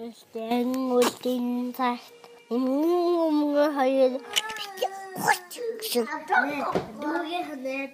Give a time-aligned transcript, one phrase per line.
[0.00, 0.64] Гэхдээ
[0.96, 4.16] үлдэн цагт өмнө хоёр
[5.76, 6.08] гэсэн.
[7.04, 7.92] Дүүгээ ханаад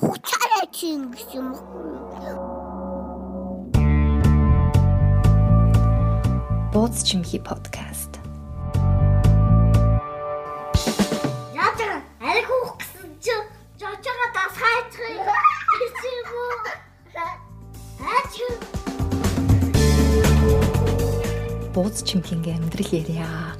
[0.00, 1.48] хуцаараа чинь гэсэн юм.
[6.72, 8.16] Бууз чимхи подкаст.
[11.52, 13.36] Яатар ариг хөөх гэсэн чи
[13.76, 14.56] жочоо дас
[21.78, 23.54] Бууз чимхинගේ амьдрал ярья.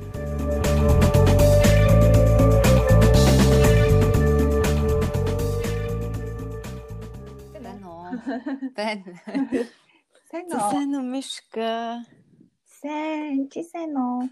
[7.62, 8.10] Байна уу?
[8.74, 9.12] Байна.
[10.30, 12.02] Сайн Сайн уу Мишка?
[12.82, 14.26] Сайн, чи сайн уу?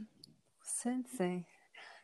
[0.66, 1.46] Сайн сайн.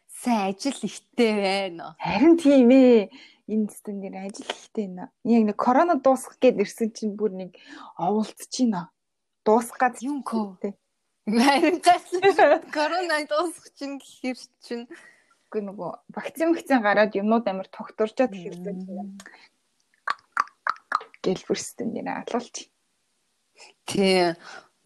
[0.06, 1.96] Сайн ажил ихтэй байна.
[1.98, 3.10] Харин тийм ээ.
[3.50, 5.10] Энэ дэстэн дээр ажил ихтэй нэ.
[5.26, 7.58] Яг нэг корона дуусах гээд ирсэн чинь бүр нэг
[7.98, 8.94] оволцчихно.
[9.42, 10.78] Дуусах гад Юм көө.
[11.26, 11.40] Тий.
[11.40, 12.60] Харин гайхал.
[12.74, 14.86] Корона дуусах чинь гэхэр чинь
[15.52, 19.20] Үгүй нөгөө вакцин вакцин гараад юмнууд амар тогтворчод эхэлсэн чинь.
[21.20, 22.72] Гэлбэрстэн дээр алуулчих.
[23.84, 24.32] тий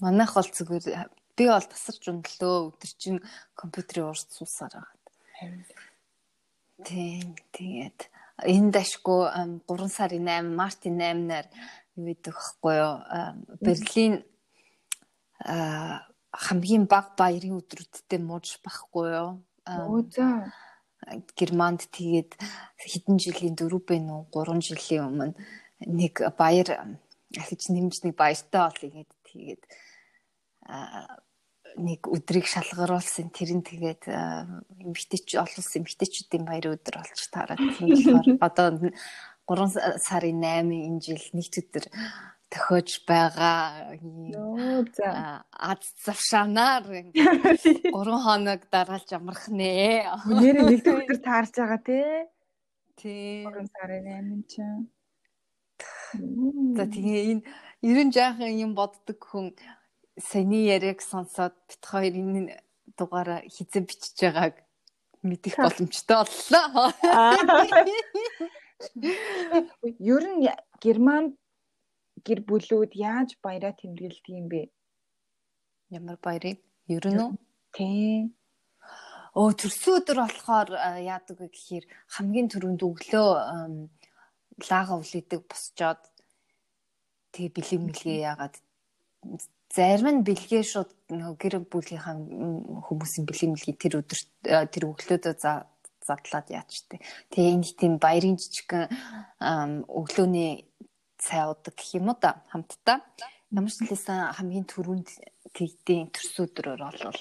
[0.02, 1.06] манайх бол зүгээр
[1.38, 3.22] би бол тасарч ундлөө өдөр чинь
[3.54, 5.62] компьютерийн урд суусаар байгаа.
[6.82, 7.22] Тий
[7.54, 8.10] тэгээд
[8.50, 9.22] энэ дашгүй
[9.70, 11.46] 3 сарын 8 мартын 8-наар
[11.94, 12.94] юу гэдэг вэ юу
[13.62, 14.26] Берлин
[15.46, 16.02] а
[16.36, 19.30] хамгийн баг баярын өдрүүдтэй мууж байхгүй юу?
[20.12, 20.52] За.
[21.36, 22.34] Германд тэгээд
[22.80, 25.34] хэдэн жилийн дөрөв бэ нүү 3 жилийн өмнө
[25.86, 26.98] нэг баяр
[27.36, 29.62] ахиж нэмж нэг баяртай болъё гэд тэгээд
[31.76, 33.30] нэг өдрийг шалгаруулсан.
[33.30, 38.66] Тэр нь тэгээд эмгтэйч олон улсын эмгтэйчүүдийн баярын өдөр болж таараад тийм болохоор одоо
[39.46, 41.84] 3 сарын 8 энэ жил нэгд өдөр
[42.50, 43.88] тохиож байгаа
[45.50, 47.92] аз завшаанаар 3
[48.26, 50.06] хоног дараалж амрах нэ.
[50.26, 52.30] Нэр нэг өдөр таарж байгаа те.
[52.96, 53.50] Тийм.
[53.50, 54.84] 3 сарын 8 чинь.
[56.76, 57.42] За тэгээ энэ
[57.82, 59.52] ерэн жаахан юм боддог хүн
[60.16, 62.62] саяны яриаг сонсоод бит хоёр энэ
[62.96, 64.54] дугаараа хизээ бичиж байгааг
[65.26, 66.94] мэдэх боломжтой боллоо.
[69.98, 70.46] Ер нь
[70.80, 71.34] Германд
[72.26, 74.62] гэр бүлүүд яаж баяраа тэмдэглэдэг юм бэ?
[75.94, 76.58] Ямар баярыг
[76.90, 77.30] ерөн үү?
[77.74, 78.34] Тий.
[79.36, 81.84] Оо төрсөн өдөр болохоор а, яадаг вэ гэхээр
[82.16, 83.74] хамгийн түрүүнд өглөө ам,
[84.70, 86.00] лага үлээдэг босчоод
[87.36, 88.54] тэгээ бэлэг мэлгээ яагаад
[89.76, 92.16] зарим нь бэлгээ шууд гэр бүлийнхаа
[92.88, 95.68] хүмүүсийн бэлэг мэлгийг тэр өдөр а, тэр өглөөдөө за
[96.06, 97.02] задлаад яачтай.
[97.34, 100.64] Тэгээ энэ тийм баярын жижигхэн өглөөний
[101.26, 103.02] цай удаг гэх юм уу да хамтдаа.
[103.50, 105.08] Ямар ч хэлсэн хамгийн түрүүнд
[105.50, 107.20] тэгдэйн төрсөн өдрөөр бол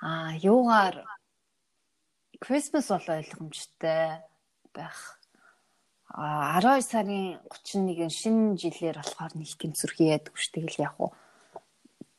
[0.00, 0.96] аа юугаар
[2.40, 4.24] Christmas бол ойлгомжтой
[4.72, 5.18] байх.
[6.08, 10.52] А 12 сарын 31-ний шинэ жилээр болохоор нэг тэмцвэрхий яадаг шүү.
[10.56, 11.12] Тэгэл яг уу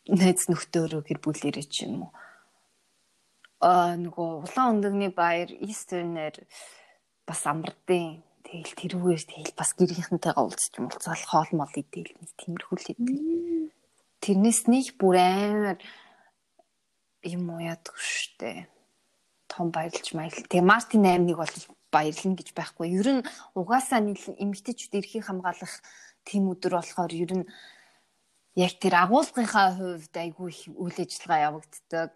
[0.10, 2.12] найз нөхдөөрөө гэр бүлэрээ ч юм уу.
[3.62, 6.36] А нөгөө улаан өндөгний баяр Easter-нэр
[7.26, 12.78] бас амрдیں۔ Тэгэл тэрүүгээр тэгэл бас гэрийнхэнтэйгээ уулзч юм уулзаал хоол мол идээл нэг тиймэрхүү
[12.82, 13.18] л идэв.
[14.26, 15.78] Тэрнээс нэг бүр амар
[17.22, 17.94] юм уу яадаг
[18.42, 18.66] дээ
[19.50, 20.50] том баярлж маягл.
[20.50, 21.56] Тэгээ Мартин 8-ыг бол
[21.92, 22.88] баярлна гэж байхгүй.
[22.94, 23.28] Ер нь
[23.58, 25.74] угаасаа нэг эмгтээчүүд эрхийг хамгаалах
[26.24, 27.46] тийм өдөр болохоор ер нь
[28.56, 32.12] яг тэр агуулгынхаа хувьд айгүй их үйл ажиллагаа явагддаг.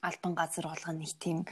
[0.00, 1.44] Албан газар болгоно нэг тийм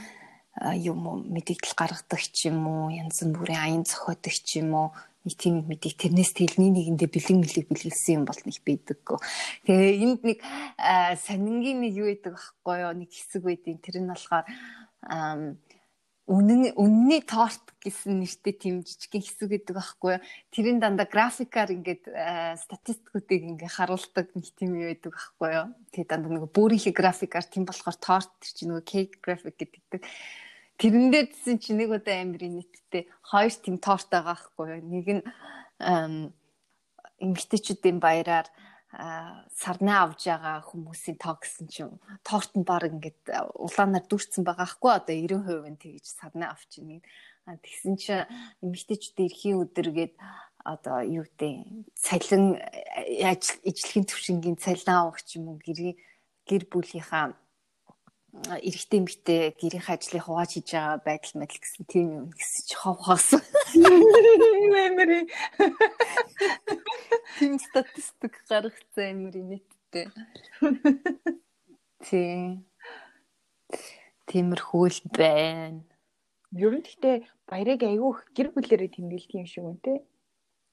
[0.62, 4.88] юм мэдээлэл гаргадаг ч юм уу янз бүрийн аян зохиодог ч юм уу
[5.24, 9.18] нэг тийм мэдээ тэрнээс тэлний нэгэндээ бэлэг мэлэг бэлгэлсэн юм бол нэг байдаггүй.
[9.64, 10.38] Тэгээ энд нэг
[11.24, 14.44] сонингийн нэг юу байдаг байхгүй юу нэг хэсэг байдیں۔ Тэр нь болохоор
[16.24, 20.24] үнэн үнний торт гэсэн нэртэй тийм жижигхэн хэсэг гэдэг байхгүй юу.
[20.52, 22.04] Тэрийн дандаа графикаар ингээд
[22.64, 25.66] статистикуудыг ингээд харуулдаг нэг тийм юу байдаг байхгүй юу.
[25.92, 30.00] Тэгээ дандаа нэг бүрийнхээ графикаар тийм болохоор торт тэр чинь нөгөө кейк график гэдэг.
[30.78, 34.82] Тэрэн дээр гэсэн чи нэг удаа амирын нийтдээ хоёр тийм торт байгаа байхгүй юу.
[34.82, 35.22] Нэг нь
[37.22, 38.48] эмгтээчүүдийн баяраар
[39.54, 43.22] сарнаа авж байгаа хүмүүсийн тоо гэсэн чинь торт нь баг ингээд
[43.58, 47.02] улаанаар дүрцэн байгаа хгүй одоо 90% нь тэгж сарнаа авч ийн.
[47.44, 48.26] Тэгсэн чинь
[48.62, 50.14] эмгтээчүүд эрхийн өдөргээд
[50.64, 55.92] одоо юу гэдэг цалин а, ажил ижлэхэн төвшингийн цалин авах юм уу гэр
[56.48, 57.36] гэр бүлийнхаа
[58.42, 62.98] эрэгтэй эмэгтэй гэрийн ажлыг хувааж хийж байгаа байдал мэдл гэсэн тийм юм гэсэн чи хов
[62.98, 63.42] хоосон.
[64.74, 65.20] Мэмэри.
[67.38, 69.84] Тийм статистик гаргацсан амир нийтдээ.
[69.94, 70.10] штэ.
[72.02, 72.66] Тий.
[74.26, 75.86] Тиймэрхүү л байна.
[76.50, 77.16] Ер нь гэхдээ
[77.46, 79.94] баярыг их гэр бүлэрээ тэмдэглэдэг юм шиг байна те.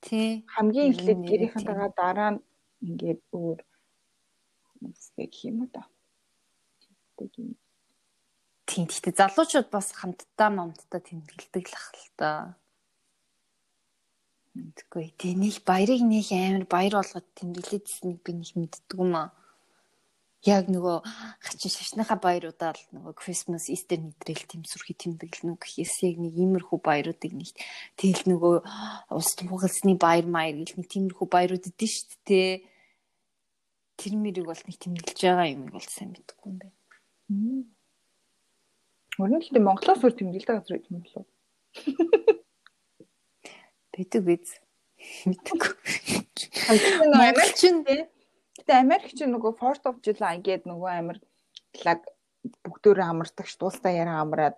[0.02, 0.30] Тий.
[0.50, 2.44] Хамгийн эхлээд гэрийнхэнтэйгээ дараа нь
[2.81, 3.60] ингээд өөр
[5.18, 5.86] гэх юм уу та.
[7.21, 7.53] Тэг юм.
[8.65, 8.88] Тийм.
[8.89, 12.29] Гэхдээ залуучууд бас хамтдаа момтдаа тэмдэглэдэг л ах л та.
[14.57, 15.13] Мэдгүй.
[15.19, 19.29] Тэ нэг баярыг нэг амар баяр болгоод тэмдэглэжсэнийг би нэг мэддэг юм аа.
[20.41, 20.97] Яг нөгөө
[21.45, 27.31] хачин шашныхаа баяруудаа л нөгөө Christmas, Easter нэтрэл тэмсүрхий тэмдэглэнэ гэхээс яг нэг иймэрхүү баяруудыг
[27.38, 27.53] нэг
[28.01, 28.56] тэгэл нөгөө
[29.13, 32.51] улс туугалсны баяр маяр гэл нэг тиймэрхүү баярууд идэв шүү дээ.
[34.01, 36.81] Тэр мэрийг бол нэг тэмдэглэж байгаа юм бол сайн мэдгүй юм байна.
[39.19, 41.28] Өөрөөр хэлбэл Монголоос өөр тэмдэглэдэг газар байх юм болов.
[43.94, 44.50] Бидэг биз.
[45.25, 45.60] Мэдгүй.
[46.69, 47.75] Монголчин Монголчин
[48.62, 51.18] Гэтэ Америк ч нөгөө 4th of July гэдэг нөгөө амир
[51.74, 52.06] флаг
[52.62, 54.54] бүгдөө амардаг ш туулстаа яраа амраад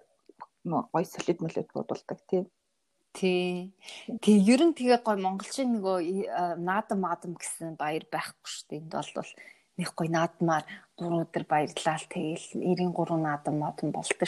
[0.67, 2.51] гой солид молид бодулдаг тийм.
[3.15, 3.71] Тий.
[4.19, 8.79] Тэгээ ер нь тэгээ гой монголчин нөгөө э, наадам маадам гэсэн баяр байхгүй шүү дээ.
[8.83, 9.31] Энд бол
[9.79, 10.67] нэг гой наадмаар
[11.01, 13.55] 3 өдөр баярлал тэгээл 93 наадам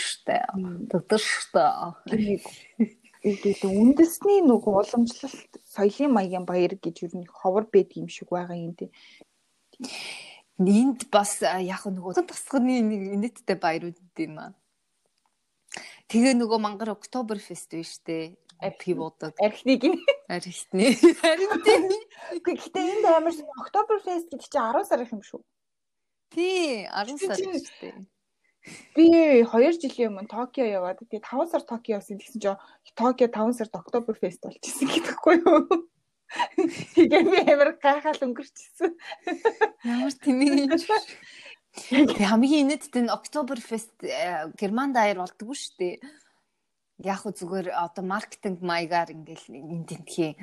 [0.02, 0.46] шүү дээ.
[0.90, 2.90] Тэгдэг шүү дээ.
[3.26, 8.58] Тэгээд үндэсний нөгөө уламжлалт соёлын маягийн баяр гэж ер нь ховор байдаг юм шиг байгаа
[8.58, 8.94] юм тийм.
[10.62, 14.54] Энд бас яг нөгөө тасганы нэг нийттэй баярууд юм аа.
[16.10, 18.38] Тэгээ нөгөө мангар Октобер фест биш үү?
[18.80, 20.00] Пивотод Архиныг нь.
[20.30, 20.96] архитны.
[21.66, 21.90] Тийм.
[22.46, 25.42] Гэхдээ энд амар Октоберфест гэдэг чинь 10 сар их юм шүү.
[26.34, 27.94] Тий, 10 сар шүү дээ.
[28.98, 29.06] Би
[29.46, 32.62] 2 жилийн өмнө Токио яваад тэгээд 5 сар Токио явсан гэсэн чинь
[32.98, 35.86] Токио 5 сард Октоберфест болчихсон гэдэггүй юу?
[36.98, 38.92] Тэгээ би амар гайхал өнгөрчихсөн.
[39.86, 40.74] Ямар тэмээ юм.
[41.94, 43.94] Тэгээ хамгийн инээдтэй нь Октоберфест
[44.58, 45.96] Германд аяр болдгоо шүү дээ.
[47.04, 50.40] Яг хөө зүгээр одоо маркетинг маягаар ингээл энэ тентхийн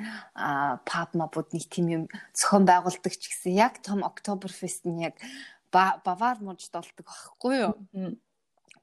[0.85, 2.03] паб мабууд нэг тийм юм
[2.37, 5.17] зохион байгуулдаг ч гэсэн яг том Октоберфест нь яг
[5.73, 7.73] бавар мужид болдог байхгүй юу?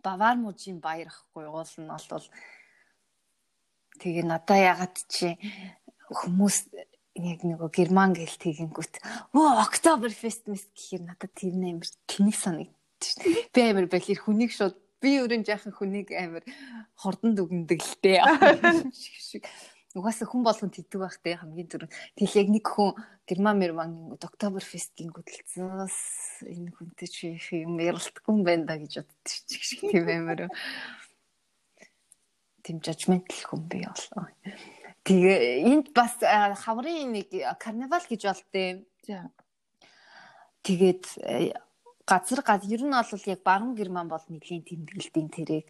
[0.03, 1.47] Бавар мужийн баяр ахгүй?
[1.47, 2.27] Уул нь бол
[4.01, 5.39] тэгээ надаа ягаад чи
[6.11, 6.57] хүмүүс
[7.21, 8.95] яг нөгөө герман гэл тэгэнгүүт
[9.37, 13.51] оо Октоберфест мэс гэхээр надад тэр нээр тэнэг санагдчих.
[13.55, 16.45] Би амар бэлэр хүнийг шууд би өөрөө жаахан хүнийг амар
[16.97, 18.21] хордон дүгндэг л дээ.
[18.95, 19.45] Шиг шиг.
[19.91, 21.91] Угаасаа хүн болгон тэтг байх те хамгийн түрүү.
[22.15, 22.95] Тэгэл яг нэг хүн
[23.27, 25.99] герман мерман гингүүд Октоберфест гингүүд л зөөс
[26.47, 30.47] энэ хүнтэй чи их юм ярилтгүй юм байна да гэж боддоо шиг тийм амар.
[32.63, 34.31] Тим жажментл хүн би болоо.
[35.03, 38.87] Тэгээ энд бас хаврын нэг карнавал гэж болтой.
[39.03, 39.27] За.
[40.63, 41.51] Тэгээд э,
[42.07, 45.67] газар газ ер нь бол яг баруун герман бол нэлийн тэмдэглэлтийн тэрэг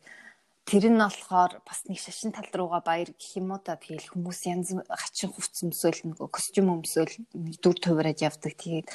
[0.71, 4.41] тэр нь болохоор бас нэг шашин тал руугаа баяр гэх юм уу та тэгэл хүмүүс
[4.47, 8.87] янз хачин хувц өмсөөл нөгөө костюм өмсөөл нэг дүр тувраад явдаг тэгээд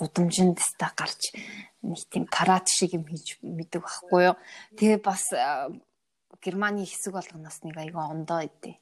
[0.00, 1.36] гудамжинд ста гарч
[1.84, 4.36] нэг тийм парад шиг юм хийж мэдэг байхгүй юу
[4.80, 5.28] тэгээ бас
[6.40, 8.80] германы хэсэг болгоноос нэг айгаа ондоо идэв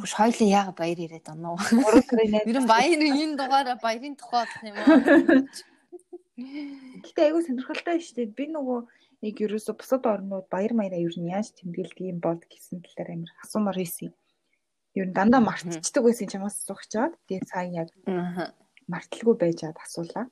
[0.00, 1.24] Хөш хоёлын яага баяр яриад.
[1.24, 5.00] 3 сарын Ер нь баяр энэ дугаараа баярын тухай болох юм аа.
[7.00, 8.36] Гэтэ айгүй сонирхолтой шүү дээ.
[8.36, 8.78] Би нөгөө
[9.20, 13.32] нэг ерөөсө бусад орнууд баяр маяраа ер нь яаж тэмдэглэдэг юм бол гэсэн талаар амар
[13.44, 14.10] асуумаар хийсэн.
[14.96, 17.12] Ер нь дандаа мартчихдаг байсан чамаас асуух чаад.
[17.28, 17.88] Тэгээ сайн яг
[18.88, 20.26] марталгүй байж чад асуулаа.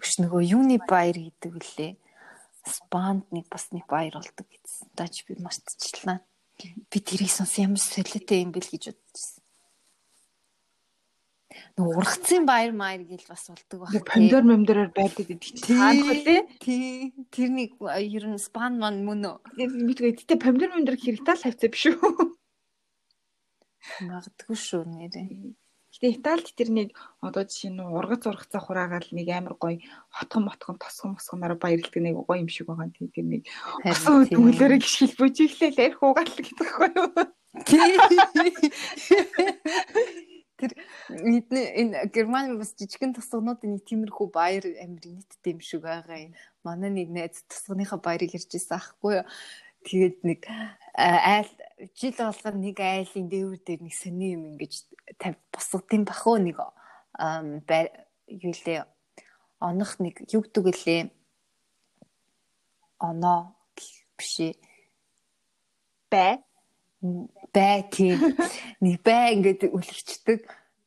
[0.00, 1.92] Биш нөгөө юуны баяр гэдэг үлээ.
[2.66, 4.90] Спанд нэг бас нэг баяр болдог гэсэн.
[4.98, 6.24] Даж би мартчихлаа.
[6.90, 9.45] Би тэрийг сонсон ямар солиотой юм бэл гэж бодчихсон.
[11.76, 13.92] Нөгөө ургацын баяр маяр гэл бас болдог баг.
[13.94, 16.40] Нэг помидор момдороор байдаг гэдэг чинь хөлөө?
[16.60, 17.12] Тий.
[17.32, 19.68] Тэр нэг ер нь спан ман мөн үү?
[19.86, 20.16] Мэдгүй.
[20.16, 22.36] Гэтэ помидор момдор хэрэгтэй л хавцаа биш үү?
[24.08, 25.54] Магадгүй шүү нэрээ.
[25.96, 26.88] Гэтэ Италид тэр нэг
[27.24, 29.80] одоо жишээ нь ургац ургацаа хураагаал нэг амар гоё
[30.12, 32.92] хотгон мотгон тосгон мосгоноор баярлдаг нэг гоё юм шиг байгаа.
[32.92, 33.42] Тэгээ тэр нэг
[33.80, 37.08] асан төгөлөөрөө гიშгэл бүжиглээ арх угаал гэдэг байхгүй юу?
[40.56, 40.72] Тэр
[41.08, 46.32] бидний энэ Германы бас жижигэн тусгнуудын нэг тиймэрхүү баяр амир нийттэй юм шиг байгаа юм.
[46.64, 49.26] Манай нэг найз тусгныхаа баярыг ярьж ирсэн аахгүй юу.
[49.84, 50.40] Тэгээд нэг
[50.96, 51.50] айл
[51.92, 54.72] жил болгоо нэг айлын дээвэр дээр нэг сони юм ингэж
[55.20, 56.56] тавь босгодсон бах уу нэг
[58.26, 58.88] юу лээ
[59.60, 61.02] онох нэг юу гэдэг лээ
[62.98, 63.52] оноо
[64.16, 64.56] биш
[66.10, 66.45] Бай.
[67.54, 68.18] Бай тийм
[68.84, 70.40] нэг бай ингээд үлгчдэг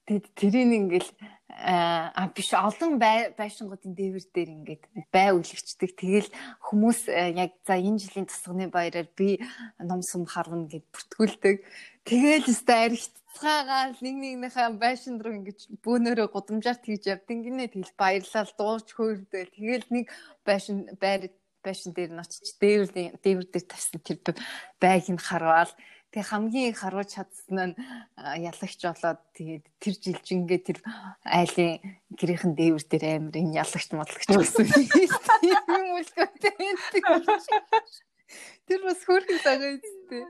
[0.09, 1.11] Тэгэд тэрийг ингээл
[1.53, 4.83] а биш олон байшингуудын дээвэр дээр ингээд
[5.13, 5.93] бай үлгчдэг.
[5.93, 6.29] Тэгэл
[6.65, 9.37] хүмүүс яг за энэ жилийн тасганы баяраар би
[9.77, 11.61] ном сум харвна гэд бүртгүүлдэг.
[12.09, 17.69] Тэгэл өстө аригтцгаагаал нэг нэгнийхээ байшин руу ингэж бөөнөрөө гудамжаар тэгж явдин гинэ.
[17.69, 19.53] Тэгэл баярлал дууч хөөрдөл.
[19.53, 20.09] Тэгэл нэг
[20.41, 21.29] байшин байр
[21.61, 22.89] байшин дээр нь очиж дээвэр
[23.21, 24.17] дээвэр дээр тавьсан тэр
[24.81, 25.69] байг нь харвал
[26.09, 27.77] Тэг хамгийн их харуулж чадсан нь
[28.41, 30.77] ялагч болоод тэгээд тэр жилжингээ тэр
[31.21, 31.77] айлын
[32.17, 34.65] гэрийнхэн дээвэр дээр амир энэ ялагч модлагч гэсэн
[35.45, 36.53] юм үлгөөтэй.
[38.65, 40.25] Тэр бас хөрхэн цагаа үстэй.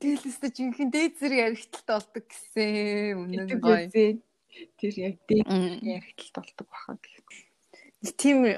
[0.00, 4.16] Тэгэл өстө жинхэнэ дээд зэрэг яригталт болдог гэсэн үнэн гоё.
[4.80, 5.48] Тэр яг дээд
[5.84, 7.20] яригталт болдог баха гэх.
[8.16, 8.48] Тийм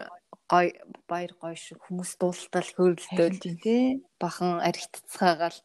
[0.50, 0.75] гой
[1.11, 5.58] баяр гоё шиг хүмүүс дуулалтал хөөрөлдөөл тий бахан аригтцгаагаал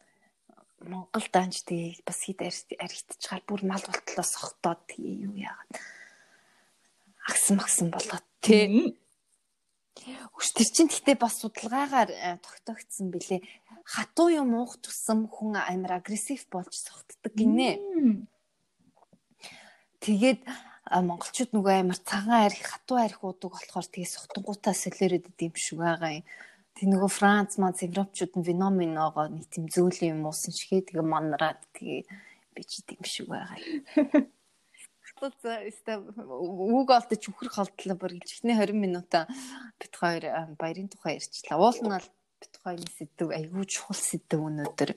[0.80, 2.40] Монгол данж тэгээ бас хэд
[2.80, 5.76] архитчгаал бүр мал болтлоо сохтоод тэгээ юу яагаад
[7.28, 8.96] агсан магсан болоод тий.
[10.40, 13.44] Үш тэр чин гэтээ бас судалгаагаар э, тогтоогдсон бэлээ.
[13.84, 17.76] Хатуу юм уух тусам хүн амар агрессив болж сохтдаг гинэ.
[20.00, 20.40] Тэгээд
[20.88, 26.24] монголчууд нөгөө амар цагаан арх хатуу арх уудаг болохоор тэгээ сохтонгуудаа солиороод идэм шиг байгаа
[26.24, 26.26] юм.
[26.80, 31.60] Тэг нөгөө Франц манц Европчууд нь виноминогоо нэг тийм зөүлийн юм уусан шигээ тэгээ манраад
[31.76, 32.08] тэгээ
[32.56, 33.60] би ч тийм шиг байгаа.
[35.20, 39.28] Тэгвэл өстө үг олдож үхэр холдлоо бүр чихний 20 минутаа
[39.76, 40.24] бит хоёр
[40.56, 41.60] баярын тухай ярьчлаа.
[41.60, 42.06] Уулнал
[42.40, 44.96] бит хоёрын сэдв айгүй чухал сэдв өнөөдөр.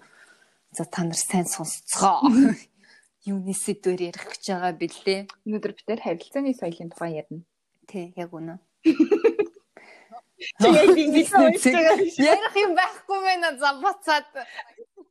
[0.71, 2.31] За та нар сайн сонсцгоо.
[3.27, 5.19] Юуны сэдвээр ярих гэж байгаа бэлээ.
[5.43, 7.43] Өнөөдөр бид харилцааны соёлын тухай ярина.
[7.91, 8.63] Тий, яг үнэ.
[8.87, 10.32] Тэгээд ингэж уншиж байгаа.
[12.31, 14.27] Ярих юм байхгүй мэнэ за буцаад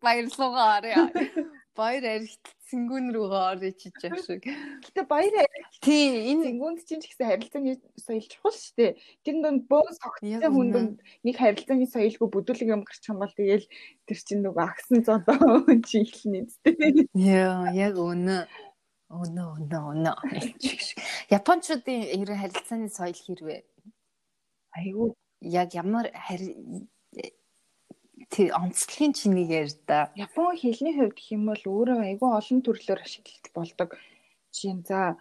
[0.03, 0.97] баярлуугаа арай.
[1.77, 4.45] Баяр аригт цэнгүүн рүүгээ орё чиж яг шиг.
[4.85, 5.49] Гэтэ баяр
[5.85, 8.93] тий энэ цэнгүүнд чинь ч гэсэн харилцааны соёл чухал шүү дээ.
[9.25, 13.67] Тэр дунд бөө согттой хүн дунд нэг харилцааны соёлгүй бүдүүлэг юм гарч байгаа бол тэгээл
[14.09, 17.09] тэр чинь нөгөө агсан зодоо чи ихлэнэ үстэй.
[17.13, 18.41] Яа яг өнөө
[19.13, 20.17] өнөө өнөө өнөө.
[21.29, 23.61] Япончуудын ер нь харилцааны соёл хэрвээ
[24.81, 25.13] айгүй
[25.43, 26.07] яг ямар
[28.31, 30.13] тий онцлогийн чинийг ярь да.
[30.17, 33.91] Япон хэлний хувьд гэх юм бол өөрөө айгүй олон төрлөөр ашиглалт болдог.
[34.55, 35.19] Жишээ нь за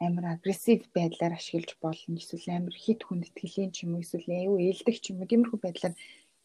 [0.00, 2.16] амар агрессив байдлаар ашиглаж болно.
[2.16, 5.94] Эсвэл амар хит хүндэтгэлийн ч юм уу эсвэл айгүй ээлдэг ч юм уу тиймэрхүү байдлаар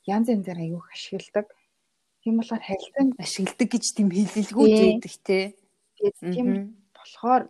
[0.09, 1.47] янз янзаар айгүй ашигладаг.
[2.23, 5.39] Тийм болохоор харилцаанд ашигладаг гэж тийм хэлэлгүүд байдаг те.
[6.19, 6.47] Тийм
[6.91, 7.43] болохоор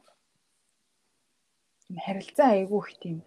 [2.06, 3.18] харилцаа айгүй их тийм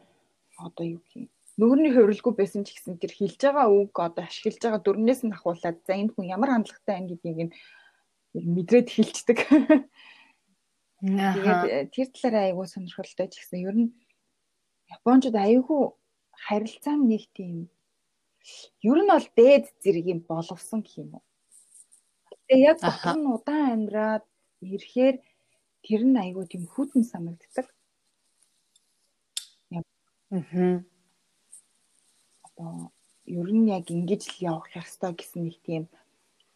[0.62, 1.26] одоо юу гэх юм
[1.60, 5.78] нөгөөний хувирлгүй байсан ч гэсэн тэр хэлж байгаа үг одоо ашиглаж байгаа дүрнээс нь ахуулаад
[5.84, 7.52] за энэ хүн ямар хандлагатай байна гэдгийг нь
[8.32, 9.38] мэдрээд хэлцдэг.
[11.04, 13.92] Тэгээд э, тэр талаараа айгүй сонирхолтой ч гэсэн ер нь
[14.96, 15.82] Япончууд айгүй
[16.46, 17.68] харилцаа нэг тийм
[18.80, 21.24] ер нь бол дээд зэргийн боловсон гэх юм уу.
[22.48, 24.24] Тэгээ яг дотор нь удаан амьдраад
[24.64, 25.16] ирэхээр
[25.84, 27.66] тэр нь айгүй тийм хүтэн санагддаг.
[30.32, 30.80] Аа
[33.40, 35.84] ер нь яг ингэж л явах ёстой гэсэн нэг тийм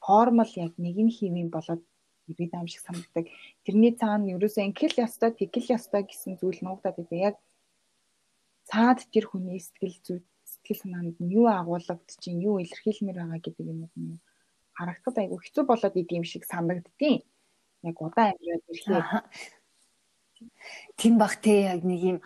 [0.05, 1.83] формул яг нэг нь хийвэн болоод
[2.31, 3.27] ирээд аим шиг санагддаг.
[3.65, 7.19] Тэрний цаана ерөөсөө ингээл ёстой, тэгэл ёстой гэсэн зүйл нуугдаад байдаг.
[7.29, 7.37] Яг
[8.67, 13.81] цаад тэр хүний сэтгэл зүй сэтгэл санаанд нь юу агуулгадчихин, юу илэрхийлмээр байгаа гэдэг юм
[13.87, 14.19] уу
[14.77, 17.19] харагдахад айгүй хэцүү болоод идэм шиг санагддیں۔
[17.89, 19.07] Яг удаан амьдраад ирэхээр
[20.99, 22.19] тийм бах те яг нэг юм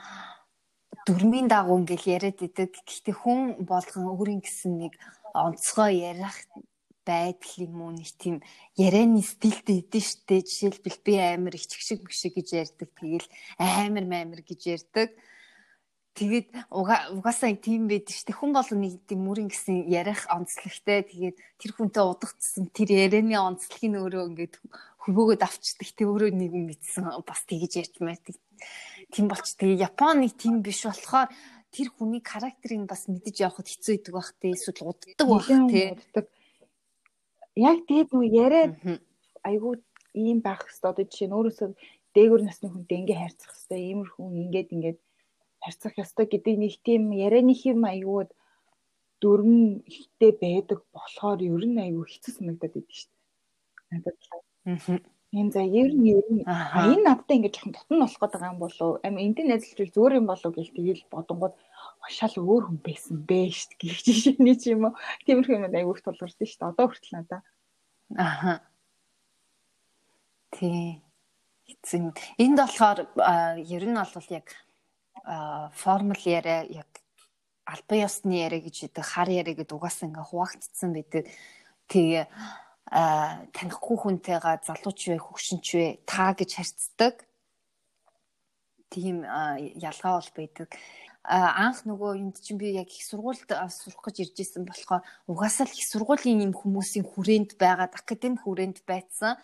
[1.11, 2.71] дүрмийн дагуу ингээл яриад идэг.
[2.87, 4.95] Гэхдээ хүн болгон өөрийн гэсэн нэг
[5.35, 6.38] онцгой ярих
[7.02, 8.38] байдал юм уу нэг тийм
[8.79, 10.47] ярианы стилтэй идэв штэ.
[10.47, 12.88] Жишээлбэл би амар их чигшиг мгшиг гэж ярьдаг.
[12.95, 13.26] Тэгэл
[13.59, 15.11] амар маамир гэж ярьдаг.
[16.14, 18.38] Тэгээд угаасаа тийм байдаг шүү дээ.
[18.38, 21.02] Хүн бол нэг тийм мөрийн гэсэн ярих онцлогтой.
[21.11, 24.55] Тэгээд тэр хүнтэй удагдсан тэр ярианы онцлогийг өөрөө ингээд
[25.02, 25.88] хөвөөгöd авчдаг.
[25.90, 28.37] Тэ өөрөө нэг юм мэдсэн бас тэгж ярьж байдаг.
[29.11, 31.29] Тийм болч тэгээ Японы тийм биш болохоор
[31.71, 35.99] тэр хүний характерыг бас мэдэж явахд хэцүү идэг бах тэ эсвэл уддаг бах тэ.
[37.59, 38.75] Яг тэгээд нөө яриад
[39.47, 39.79] айгуу
[40.14, 41.69] ийм байх хэвээр одоо жишээ нь өөрөөсөө
[42.14, 44.99] дээгүүр насны хүнтэй ингээ харьцах хэвээр иймэрхүү ингээд ингээд
[45.62, 48.31] харьцах ёстой гэдэг нэг тийм ярианы хэм аягууд
[49.23, 53.21] дөрвөн ихтэй байдаг болохоор ер нь аягүй хэцүү санагдаад идэв шүү дээ.
[53.90, 54.19] Надад.
[54.67, 55.20] Аа.
[55.31, 58.91] Ийм за ер нь ер нь энэ надтай ингээд жоохон дотн болох гэдэг юм болов
[59.07, 61.55] амь эндийн найзлж зүгээр юм болов гэл тэгэл бодонгууд
[62.11, 63.79] шал өөр хүн байсан бэ дээ.
[63.79, 64.99] Гэх жишээний ч юм уу.
[65.23, 66.67] Тиймэрхүү юм аягүй их тулгарсан дээ.
[66.67, 67.41] Одоо хүртэл надаа.
[68.19, 68.53] Аха.
[70.51, 70.99] Тий.
[71.87, 72.99] Зин энд болохоор
[73.63, 74.47] ер нь бол яг
[75.79, 76.91] формул яриа яг
[77.71, 81.25] албан ёсны яриа гэж үүдэг хар яриа гэдэг угаасаа ингээ хуваагдсан байдаг.
[81.87, 82.27] Тэгээ
[82.89, 87.15] танихгүй хүнтэйгээ залууч вэ хөгшинч вэ та гэж харьцдаг.
[88.91, 90.69] Тийм ялгаа бол байдаг.
[91.23, 95.77] Анх нөгөө энд чинь би яг их сургуульд сурах гэж ирж исэн болохоор угаасаа л
[95.77, 99.37] их сургуулийн юм хүмүүсийн хүрээнд байгаад академик хүрээнд байцсан.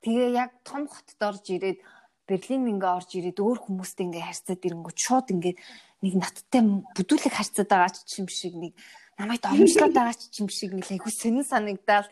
[0.00, 1.78] Тэгээ яг том хотод орж ирээд
[2.24, 5.54] Берлин ингээ орж ирээд өөр хүмүүстэй ингээ харьцаад ирэнгүүт шууд ингээ
[6.02, 6.62] нэг надтай
[6.96, 8.72] бүдүүлэг харьцаад байгаа ч юм шиг нэг
[9.20, 12.08] намайг домжлоод байгаа ч юм шиг нэг айгу сонин санагдаал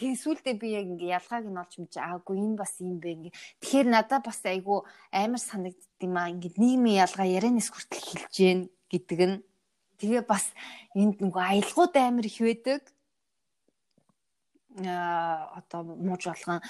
[0.00, 3.36] Тэгээ сүулдэ би яг ингээ ялгааг нь олж мэдээ аагүй энэ бас юм бэ ингээ.
[3.60, 8.60] Тэгэхээр надад бас айгу амар санагдд юм аа ингээ нийгмийн ялгаа ярианаас хүртэл хэлж гэн
[8.88, 9.36] гэдэг нь.
[10.00, 10.56] Тэгээ бас
[10.96, 12.80] энд нөгөө аялгууд амар их байдаг.
[14.80, 16.64] Аа одоо мууж болгон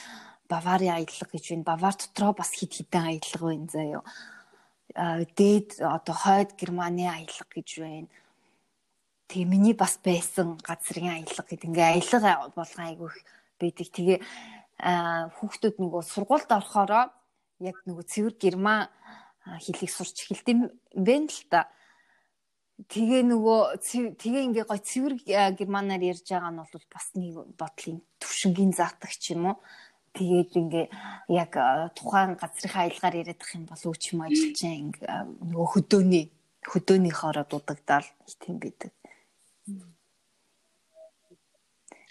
[0.50, 1.70] Баварын аялал гэж байна.
[1.70, 4.02] Бавар дотроо бас хид хідэн аялал байна заяо.
[4.99, 8.10] Аа дээд одоо хойд Германы аялал гэж байна.
[9.30, 13.16] Тэгээ миний бас байсан газрын аялал гэдэг ингээ аялал болгон айгүйх
[13.62, 13.88] байдаг.
[13.94, 14.18] Тэгээ
[15.38, 17.14] хүүхдүүд нөгөө сургуульд орохороо
[17.62, 18.90] яг нөгөө цэвэр герман
[19.62, 21.70] хэлийг сурч эхэлдэм бэ л та.
[22.90, 23.60] Тэгээ нөгөө
[24.18, 25.14] тэгээ ингээ гой цэвэр
[25.54, 29.58] германаар ярьж байгаа нь бол бас нэг бодлын төвшингийн заатагч юм уу?
[30.10, 30.87] тэгээд ингээ
[31.30, 31.52] яг
[31.94, 35.06] тухайн газрынхаа аялгаар яриадах юм бол өөч юм ажиллаж ингээ
[35.54, 36.25] нөгөө хөдөөний
[36.66, 38.08] хөдөөний хоороо дуудагдаал
[38.42, 38.90] тийм бидэг.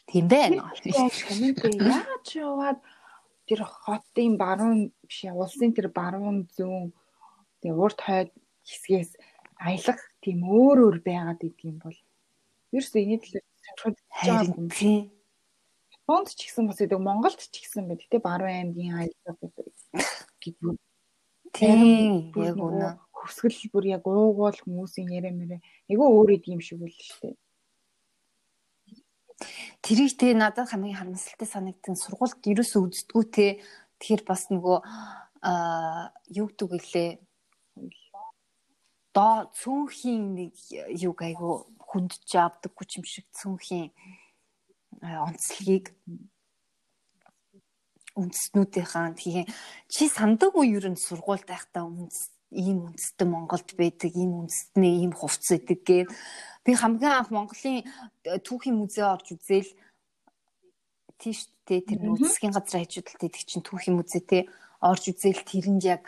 [0.09, 0.73] Тийм байна.
[0.83, 2.79] Яаж яваад
[3.45, 6.93] тэр хотын баруун биш улсын тэр баруун зүүн
[7.61, 8.29] тэгээ урд хойд
[8.65, 9.11] хэсгээс
[9.61, 11.97] аялах тийм өөр өөр байгаад идэм бол
[12.73, 15.09] ерөөс энэ төлөв харин тийм
[16.09, 18.01] Японд ч гэсэн бас гэдэг Монголд ч гэсэн байна.
[18.01, 19.37] Гэтэ баруун аймгийн аялал
[20.41, 20.77] гэдэг.
[21.53, 22.97] Тийм яг үнэ.
[23.13, 25.61] Хөсгөл бүр яг уугуул хүмүүсийн яриа мэрэ.
[25.85, 27.38] Айгүй өөр идэг юм шиг үл шүү дээ.
[29.82, 33.47] Тэрийг те надад хамгийн харамсалтай санагдсан сургуульд ерөөсөө үздэггүй те.
[33.99, 34.78] Тэгэхээр бас нөгөө
[35.43, 37.10] аа юу гэдэг вүлээ
[39.15, 40.54] доо цөөнхийн нэг
[40.99, 43.89] юу айгу хүндж авдаггүй юм шиг цөөнхийн
[45.02, 45.95] онцлогийг
[48.19, 49.47] үндэстнүүдийнхаа тийм
[49.88, 55.49] чи сандаггүй ер нь сургуульд байхдаа үндэс ийм үндэстэн Монголд байдаг ийм үндэстний ийм хувцс
[55.56, 56.04] өгдөг гээ
[56.69, 57.82] би хамгийн анх Монголын
[58.21, 59.73] түүхийн музей орж үзээл
[61.17, 64.45] тийш тэ тэр үндэсгийн газар хажуудалтай тэг чин түүхийн музей тэ
[64.77, 66.05] орж үзээл тэрэнд яг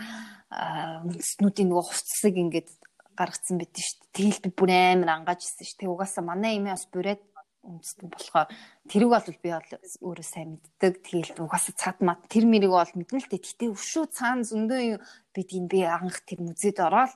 [1.09, 2.69] үндэстнүүдийн нөгөө хувцсыг ингээд
[3.17, 4.13] гаргацсан байд нь шүү дээ.
[4.13, 5.79] Тэгэл би бүр амар ангаж ирсэн шүү.
[5.81, 7.21] Тэг угаасаа манай имээ бас бүрээд
[7.61, 8.47] үндэстэн болохоор
[8.89, 9.71] тэрэг бол би бол
[10.05, 10.93] өөрөө сайн мэддэг.
[11.05, 13.41] Тэгээл угаасаа цаад мат тэр мэрийг бол мэднэ л дээ.
[13.41, 14.99] Гэтэ өвшөө цаана зөндөө
[15.35, 17.13] бидгийг би анх тэр музейд ороод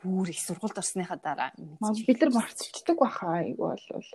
[0.00, 1.50] бүр их сургуульд орсныхаа дараа
[2.06, 4.06] бид нар марцчихдаг баха айгу бол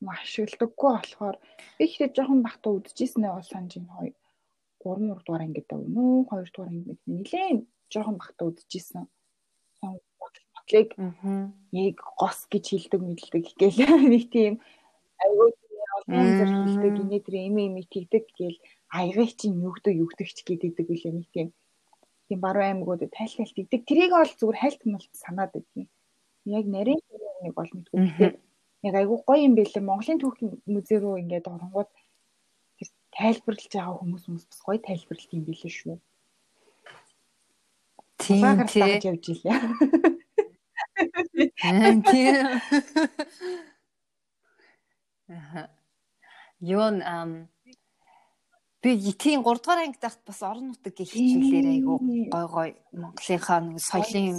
[0.00, 1.36] машигладаггүй болохоор.
[1.78, 4.14] Би ихтэй жоохон бахта үдчихсэн санаж ин хоёр
[4.84, 7.58] 3 3 дугаар ангид нөө 2 дугаар ангид нилээн
[7.92, 9.08] жоохон бахта үдчихсэн.
[10.20, 10.90] Ботлыг
[11.72, 13.78] яг гос гэж хэлдэг мэддэг гээл
[14.12, 14.54] нэг тийм
[15.24, 15.48] айгүй
[15.96, 18.58] олон зэрэгтэй гинэ тэр эми эми тэгдэг гээл
[18.92, 21.12] аягыг чинь югдөг югдөгч гэдэг үлээ.
[21.16, 21.48] Нэг тийм
[22.28, 25.88] тийм баруун аймагуд тайлтал тэгдэг тэрийг бол зүгээр хайлт мэлт санаад байдгийг
[26.46, 27.00] яг нарийн
[27.42, 28.38] нэг бол мэдгүй.
[28.86, 31.90] Яг айгүй гоё юм бэлээ Монголын түүхийн музей руу ингээд оронгууд
[32.78, 35.96] тэр тайлбарлаж байгаа хүмүүс хүмүүс бас гоё тайлбарлалт юм бэлээ шүү.
[38.22, 39.58] Тийм тийм явж илээ.
[42.10, 42.36] Тийм.
[46.60, 47.48] Юу н
[48.86, 51.98] би тийм 3 дугаар ангид тахт бас орон нутаг гэх хичээлээр айгу
[52.30, 54.38] гой гой Монголынхаа нэг соёлын юм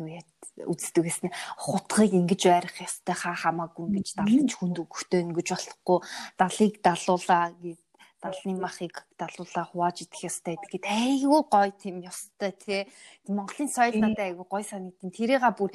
[0.00, 0.24] юу яа
[0.64, 1.30] үздэг гэсэн.
[1.58, 5.98] Хутгыг ингэж байрах ёстой хаа хамаагүй ингэж далж хүнд өгөхтэй ингэж болохгүй.
[6.38, 7.78] Далыг далуулаа гэж
[8.22, 12.80] далны махыг далуулаа хувааж идэх ёстой гэдэг айгүй гоё тийм ёстой тий.
[13.28, 15.70] Монголын соёл надад айгүй гоё санагдин тэрийга бүр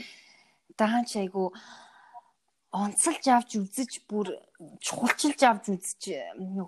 [0.76, 1.52] даанч айгүй
[2.74, 4.34] онцолж авч үзэж бүр
[4.82, 6.02] чухалчилж авч үзэж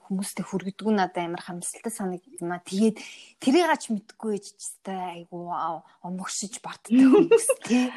[0.06, 2.62] хүмүүстэй хүргэдэг нь надад амар хамсалтай санагдана.
[2.62, 3.02] Тэгээд
[3.42, 5.50] тэрийг ач мэдгүй ээж чистэй айгу
[6.06, 7.90] омогшиж бартдаг хүмүүс тий.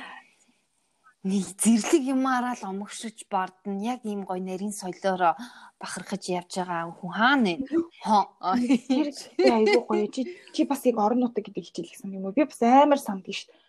[1.29, 3.77] Нэг зэрлэг юмараа л омогшиж бардна.
[3.77, 5.37] Яг ийм гой нарийн соёлоор
[5.77, 7.69] бахархаж явж байгаа хүн хаана вэ?
[8.09, 8.25] Хоо.
[8.89, 9.13] Тэр
[9.53, 10.25] айгу гоё чи
[10.57, 12.33] чи бас яг орон нутаг гэдэг хичээл гэсэн юм уу?
[12.33, 13.68] Би бас амар санддаг шүү дээ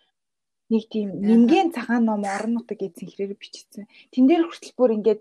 [0.70, 3.84] нэг тийм нэмгэн цагаан ном орон нутаг гэсэн хэрээр бичсэн.
[4.14, 5.20] Тэн дээр хүртэл бүр ингээд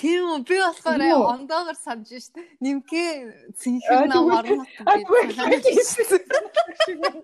[0.00, 2.32] Тийм үү би болохоор Тийм ондоогоор санаж шít.
[2.64, 5.76] Нимхээ цэнхэр нам орно А гэдэг.
[6.88, 7.20] тэгвэл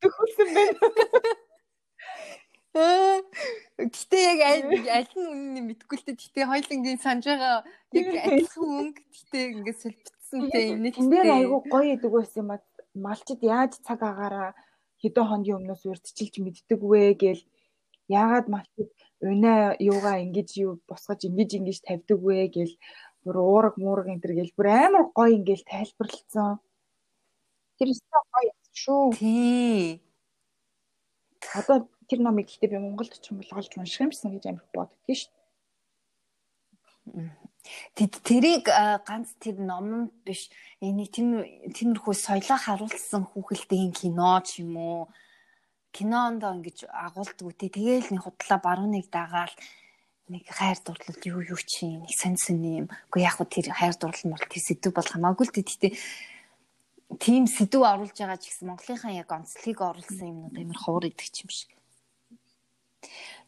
[0.00, 0.80] төхөлсөн байна.
[2.72, 3.20] Аа,
[3.76, 4.40] Гэтэ яг
[4.88, 6.16] аль нь үнэн мэдэхгүй л дээ.
[6.24, 7.56] Гэтэ хоёулангийн санаж байгаа
[7.92, 9.02] яг адилхан өнгө.
[9.12, 10.94] Гэтэ ингээд солилцсонтэй юм нэг.
[10.96, 12.64] Тэн дээр айгүй гоё идэг байсан юм а.
[12.96, 14.56] Малчид яаж цаг агаараа
[15.02, 17.42] хэдэн хоногийн өмнөөс урдчилж мэддэг вэ гээл
[18.20, 22.74] яагаад малчид унаа юугаа ингэж юу босгож ингэж ингэж тавьдаг вэ гээл
[23.24, 26.50] бүр уураг муураг энэ төр гээл бүр амар гоё ингээл тайлбарлалцсан.
[27.76, 29.04] Тэр өстой гоё шүү.
[29.20, 30.00] Тий.
[31.58, 31.76] Одоо
[32.08, 35.32] тэр номыг гэхдээ би Монголд ч юм бол олж унших юмсан гэж амар боддог шүү.
[37.94, 38.64] Тэд тэрийг
[39.04, 40.48] ганц тэр ном биш
[40.80, 41.44] энэ тийм
[41.76, 45.00] тиймэрхүү соёлоо харуулсан хүүхэлдэйн кино ч юм уу
[45.92, 49.54] кинонд ингэж агуулдаг үтэй тэгээл нэг худлаа барууныг дагаал
[50.30, 52.86] нэг хайр дурлал юу юу чи нэг сонь сонь юм.
[53.10, 55.54] Уу яг хөө тэр хайр дурлал мөр тэр сэдв бол хамаагүй л.
[55.58, 55.98] Гэтэ
[57.18, 61.50] тийм сэдв оруулж байгаа ч гэсэн Монголынхаа яг онцлогийг оруулсан юмнууд амар ховор идэг юм
[61.50, 61.70] шиг.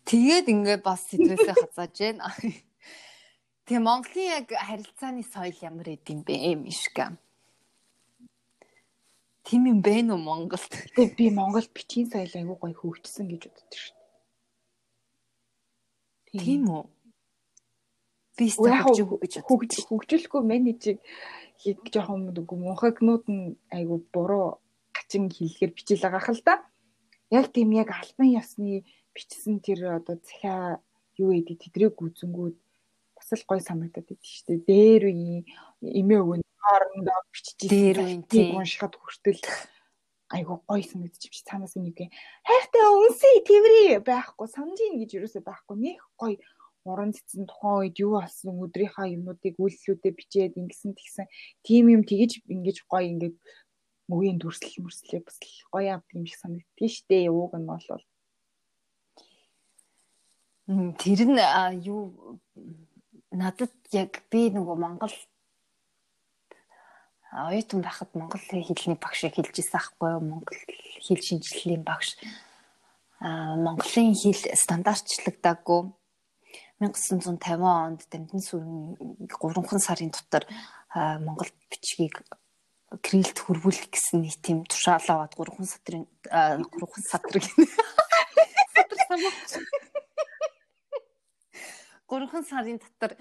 [0.03, 2.27] Тэгээд ингээд бас сэдвээсээ хазааж байна.
[3.67, 7.15] Тэгээ Монголын яг харилцааны соёл ямар идэм бэ мишка.
[9.47, 10.73] Тийм юм бэ нүү Монголд?
[10.99, 13.97] Тэгээ би Монголд бичгийн соёл айгүй гоё хөгжсөн гэж боддог шүү.
[16.43, 16.85] Тийм үү?
[18.35, 20.99] Би үг гэж хөгж хөгжүүлэхгүй менежийг
[21.63, 24.59] хийг жоохон үгүй мунхагнууд нь айгүй буруу
[24.91, 26.55] гачин хэлгээр бичил байгаа хэл та.
[27.31, 28.83] Яг тийм яг албан ёсны
[29.15, 30.83] бичсэн тэр одоо захиа
[31.15, 32.57] юу гэдэг тэдрэг гүзэнгүүд
[33.37, 34.67] л гой санагдаад байдаг шүү дээ.
[34.69, 35.45] Дээр үе
[35.81, 38.57] эмээ өвгөн хоорондоо бичиж Дээр үеийн тийм.
[38.59, 39.43] уншихад хүртэл
[40.33, 42.11] айгүй гой санагдчих чи цаанаас нэг юм
[42.49, 45.77] хайртай үнсээ тэрвэрий байхгүй санджийн гэж юусоо байхгүй.
[45.77, 46.41] Нэх гой
[46.89, 51.27] уран цэцэн тухайн үед юу болсон өдрийнхаа юмнуудыг үйлслүүдэд бичээд ингэсэн тэгсэн.
[51.63, 53.37] Тийм юм тэгэж ингэж гой ингээд
[54.11, 58.03] мөгийн дүрслэл мөрслөө бас л гоё авдаг юм шиг санагдтыг штэ ууг нь бол.
[60.99, 61.39] Тэр нь
[61.87, 62.41] юу
[63.33, 65.15] надад яг би нөгөө Монгол
[67.33, 70.21] оюутан байхад монгол хэлний багшийг хэлж ирсэн аахгүй юу?
[70.21, 70.61] Монгол
[71.01, 72.21] хэл шинжилгээний багш.
[73.25, 75.81] А Монголын хэл стандартчлагдаагүй
[76.85, 78.77] 1950 онд Дамжин сүрэн
[79.33, 80.45] 3хан сарын дотор
[80.93, 82.21] Монгол бичгийг
[83.01, 87.47] крилд хөрвүүлэх гэсэн нэг тийм тушаал аваад 3хан садрын 3хан садрыг
[88.77, 89.51] садар самаач
[92.13, 93.17] 3 сарын дотор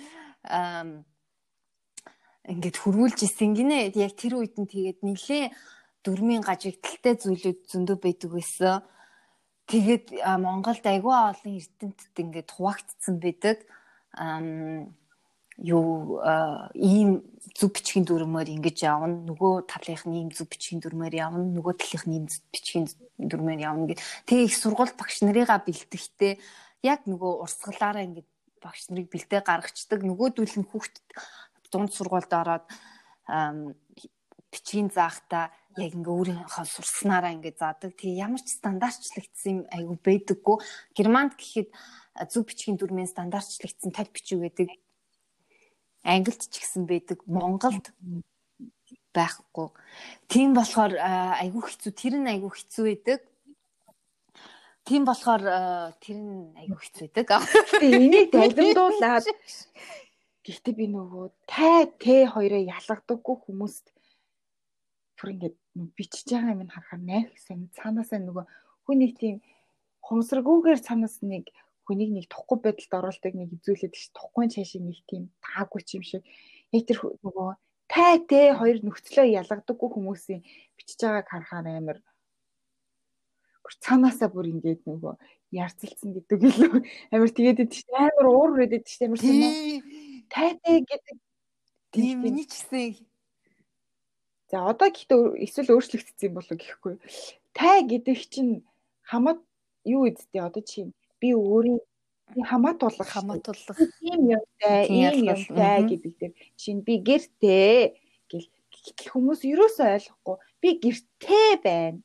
[2.43, 3.95] ингээд хөрвүүлж исэн гинэ.
[3.95, 5.53] Яг тэр үед нь тэгээд нэлээ
[6.03, 8.81] дөрмийн гажигдaltaй зүйлүүд зөндөө байдаг байсан.
[9.69, 10.05] Тэгээд
[10.41, 13.63] Монголд айгүй олон эрдэмтэд ингээд хуваагдсан байдаг.
[15.61, 16.17] Юу
[16.73, 17.21] ийм
[17.53, 19.21] зүг бичгийн дүрмээр ингэж явна.
[19.29, 21.45] Нөгөө талынх нь ийм зүг бичгийн дүрмээр явна.
[21.45, 22.89] Нөгөө талынх нь ийм зүг бичгийн
[23.21, 24.01] дүрмээр явна гэд.
[24.25, 26.33] Тэгээ их сургууль багш нарыгаа бэлтгэхдээ
[26.81, 28.25] яг нөгөө урсгалаараа ингэж
[28.61, 29.99] багш нарыг бэлдээ гаргацдаг.
[30.05, 30.95] Нөгөөдөл нь хүүхд
[31.73, 32.65] дунд сургуульд ороод
[34.51, 37.95] бичгийн заахта яг ингээ өөрийнхөө сурснараа ингээ заадаг.
[37.95, 40.57] Тэгээ ямар ч стандартчлагдсан юм айгүй байдаггүй.
[40.93, 41.69] Германд гэхэд
[42.27, 44.69] зөв бичгийн дүрмийн стандартчлагдсан тал бичиг байдаг.
[46.03, 47.23] Англид ч гэсэн байдаг.
[47.23, 47.95] Монголд
[49.15, 49.67] байхгүй.
[50.27, 51.91] Тийм болохоор айгүй хэцүү.
[51.95, 53.30] Тэр нь айгүй хэцүү байдаг.
[54.91, 57.47] Тийм болохоор а, тэр нь айгүй хэцүү байдаг.
[57.79, 59.23] Энийг далимдуулаад
[60.43, 63.87] гэхдээ би нөгөө тай тэ хоёроо ялгадаггүй хүмүүст
[65.15, 65.55] бүр ингээд
[65.95, 68.43] бичиж байгаа юм харахаар найх сан цаанаасаа нөгөө
[68.83, 69.39] хүний тийм
[70.03, 71.47] хумсраггүйгээр цаанаас нэг
[71.87, 76.03] хүнийг нэг тухгүй байдалд оруулдаг нэг үзүүлээд ш тухгүй цаашаа нэг тийм таагүй ч юм
[76.03, 76.27] шиг
[76.75, 77.49] яг тэр нөгөө
[77.87, 80.43] тай тэ хоёр нөхцлөө ялгадаггүй хүмүүсийн
[80.75, 81.97] бичиж байгааг харахаар амар
[83.61, 85.13] бүр цаанаасаа бүр ингээд нөгөө
[85.53, 86.71] ярцалцсан гэдэг илүү
[87.13, 89.53] амар тэгээд идэв ш амар уур хүрээд идэв ш амар санаа.
[90.33, 91.17] Тайтай гэдэг.
[91.91, 93.05] Тийм миний ч гэсэн
[94.51, 96.95] За одоо гэхдээ эсвэл өөрчлөгдсөн юм болов гэхгүй.
[97.55, 98.67] Тай гэдэг чинь
[99.07, 99.39] хамаат
[99.87, 100.91] юу үсттэй одоо чи
[101.23, 101.79] би өөрийн
[102.43, 106.33] хамаат тулах хамаатуулах ийм юмтай, ийм юмтай гэдэг дээр.
[106.59, 107.95] Чинь би гэртэй
[108.27, 110.37] гэл гэтэл хүмүүс ерөөсөө ойлгохгүй?
[110.59, 111.99] Би гэртэй байна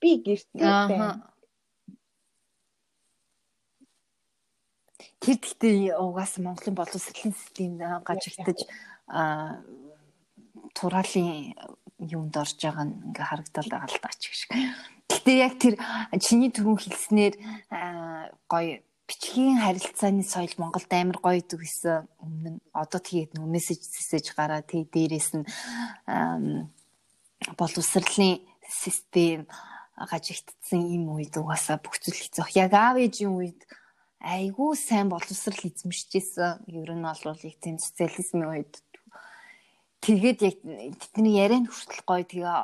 [0.00, 1.26] би гэртэй байна.
[5.18, 8.58] Тэр гэхдээ угаасаа Монголын боловсролын систем гажигдаж
[9.10, 9.58] аа
[10.78, 11.54] тураалын
[11.98, 14.40] юунд орж байгаа нь ингээ харагдал байгаа л таач гэж.
[15.10, 15.74] Гэтэ яг тэр
[16.22, 17.34] чиний түрүүн хэлснээр
[18.46, 23.80] гоё бичгийн харилцааны соёл Монголд амар гоё идэг гэсэн өмнө нь одоо тэгээд нөө мессеж
[23.80, 25.44] зэсэж гараа тий дээрээс нь
[27.56, 29.48] боловсролын систем
[29.96, 32.52] гажигдсан юм үед угаасаа бүх зүйл хэцүү.
[32.54, 33.60] Яг аав ээжийн үед
[34.20, 36.68] айгүй сайн боловсрал эзэмшижсэн.
[36.68, 38.72] Ер нь бол яг тийм социализмын үед
[40.04, 40.56] тэгээд яг
[41.00, 42.56] тэдний ярианд хүртэл гоё тэгээ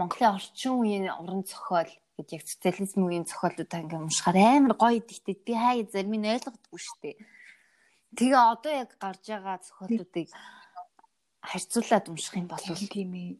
[0.00, 5.36] Монголын орчин үеийн уран зохиол гэдэг яг социализм үеийн зохиолуудаа ингээм уншихаар амар гоё идэгтэй
[5.40, 7.16] би хаяа зарим нь ойлгодгүй шүү дээ.
[8.20, 10.28] Тэгээ одоо яг гарч байгаа зохиолуудыг
[11.40, 13.32] харьцуулаад унших юм бол тийм ээ.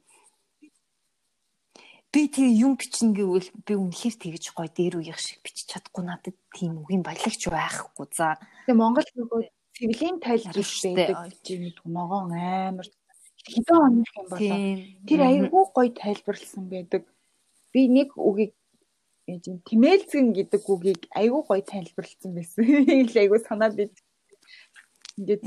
[2.11, 6.35] Би тэгээ юм бичнэ гэвэл би үнэхээр тэгэж гоё дээр үеих шиг бичиж чадахгүй надад
[6.51, 8.35] тийм үгийн баялагч байхгүй за.
[8.67, 9.41] Тэгээ Монгол нөгөө
[9.79, 11.17] цэвлийн тайлбар байдаг
[11.47, 12.89] гэж ногоон амар
[13.47, 14.59] хэдэн оных юм болоо.
[15.07, 17.03] Тэр айгүй гоё тайлбарлсан байдаг.
[17.71, 18.59] Би нэг үгийг
[19.39, 22.65] тэмээлзгэн гэдэг үгийг айгүй гоё тайлбарлсан байсан.
[23.05, 23.89] Ил айгүй санаад бий.
[25.21, 25.43] Ингээд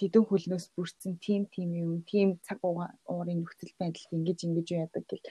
[0.00, 5.22] тэдэн хөлнөөс бүрдсэн тим тим юм, тим цаг уурын нөхцөл байдалд ингэж ингэж яадаг гэх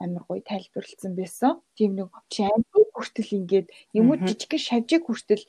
[0.00, 1.60] амар гоё тайлбарлсан байсан.
[1.76, 5.44] Тийм нэг шавжиг хүртэл ингээд юмуд жижигхэн шавжиг хүртэл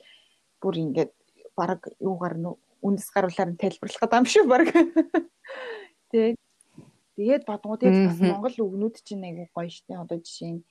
[0.60, 1.12] бүр ингээд
[1.56, 2.48] баг юугаар нь
[2.82, 4.68] үндэс гаруулаар нь тайлбарлах гэдэг юм шүү баг.
[6.12, 6.36] Тэг.
[7.18, 9.98] Тэгээд бадгуу тэгээд бас монгол үгнүүд чинь айгүй гоё штэ.
[9.98, 10.62] Одоо жишээ нь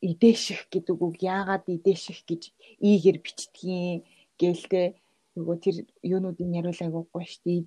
[0.00, 4.04] идээших гэдэг үг яагаад идээших гэж ийгэр бичдгийг
[4.40, 4.96] гэлтэй
[5.36, 7.64] нөгөө тэр юунуудын яриул айгүй гоё штэ.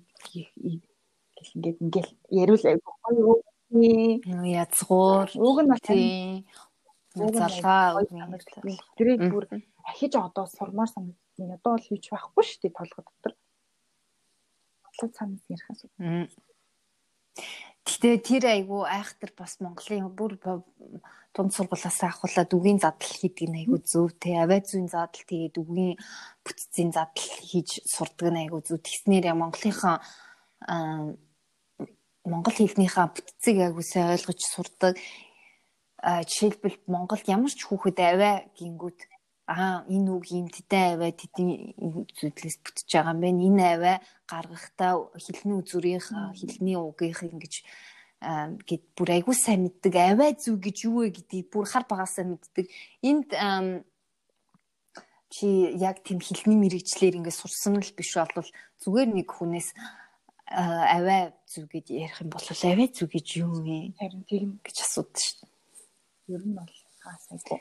[1.38, 5.30] гэл ингээд ингээл яриул гоё Нөө язгуур.
[5.38, 6.42] Уг нь тийм.
[7.14, 8.02] Залгаа
[8.98, 9.46] тэрийг бүр
[9.86, 11.54] ахиж одоо сурмаар санагдсан.
[11.54, 13.32] Одоо бол хийж байхгүй шүү дээ толгой дотор.
[14.82, 15.86] Толгой цаанаас ярихаас.
[17.86, 20.34] Гэтэ тэр айгу айхтар бас Монголын бүр
[21.34, 25.94] дунд сургуулиас авахуулаад үгийн задал хийдэг нь айгу зөв те авиа зүйн задал тэгээд үгийн
[26.44, 29.96] бүтцийн задал хийж сурдаг нь айгу зөв тэгснээр Монголынхаа
[32.30, 34.94] монгол хэлнийхээ бүтцийг айгуу сайн ойлгож сурдаг.
[36.00, 38.98] Жишээлбэл Монголд ямар ч хүүхэд аваа гингүүд
[39.50, 41.76] аа энэ үг юм тэтэй аваа тэдний
[42.16, 43.46] зүйлээс бүтэж байгаа юм байна.
[43.48, 43.96] Энэ аваа
[44.30, 47.54] гаргахтаа хэлний үзүрийнх хэлний угийнх ингэж
[48.20, 49.94] гэд бүр айгуу сайн мэддэг.
[49.96, 52.68] Аваа зүг гэж юу вэ гэдгийг бүр хар багасаа мэддэг.
[53.00, 53.32] Энд
[55.30, 55.46] чи
[55.78, 58.50] яг тийм хэлний мэрэгчлэр ингээд сурсан л биш бол
[58.82, 59.72] зүгээр нэг хүнээс
[60.50, 63.94] аваа зүг гэж ярих юм бол аваа зүг гэж юу вэ?
[63.96, 66.34] Харин тийм гэж асуудаг шүү дээ.
[66.34, 67.60] Ер нь бол хаасайгүй.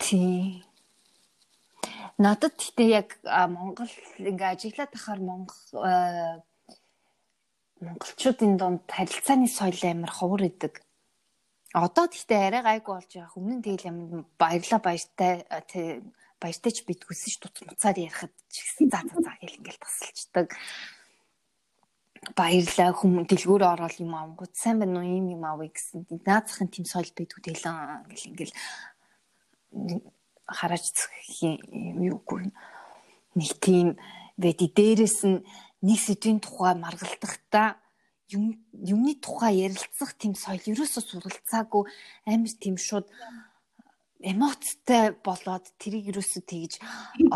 [0.00, 0.64] Тий.
[2.18, 5.60] Надад гэхдээ яг Монгол ингээ ажиглаад тахаар Монгол
[7.86, 10.80] монголчуудын донд харилцааны соёл амар ховор идэг.
[11.74, 13.36] Одоо гэхдээ арай гайгүй болж байгаа.
[13.38, 15.32] Өмнө нь тэгэл ямар баярлаа баяртай
[16.40, 20.48] баяртай ч битгүүлсэн ш туц муцаар ярихад ч гэсэн за за за гэл ингээл тасалчдаг
[22.38, 26.06] баярлаа хүм дэлгүүр ороод юм авангууд сайн байна уу юм юм авъя гэсэн.
[26.24, 28.54] Наацхан тийм соёл байдгүй тэлэн гэл ингээл
[30.46, 30.86] хараач
[31.42, 32.52] юм юугүй
[33.34, 33.98] нэг тийм
[34.38, 35.44] веди дээрэс нь
[35.86, 37.68] нэг сэдвийн тухай маргалдахдаа
[38.32, 41.84] юм юмны тухай ярилцах тийм соёл ерөөсөө суралцаагүй
[42.32, 43.06] амар тийм шууд
[44.24, 46.80] эмоцтой болоод тэрийг юусоо тэгж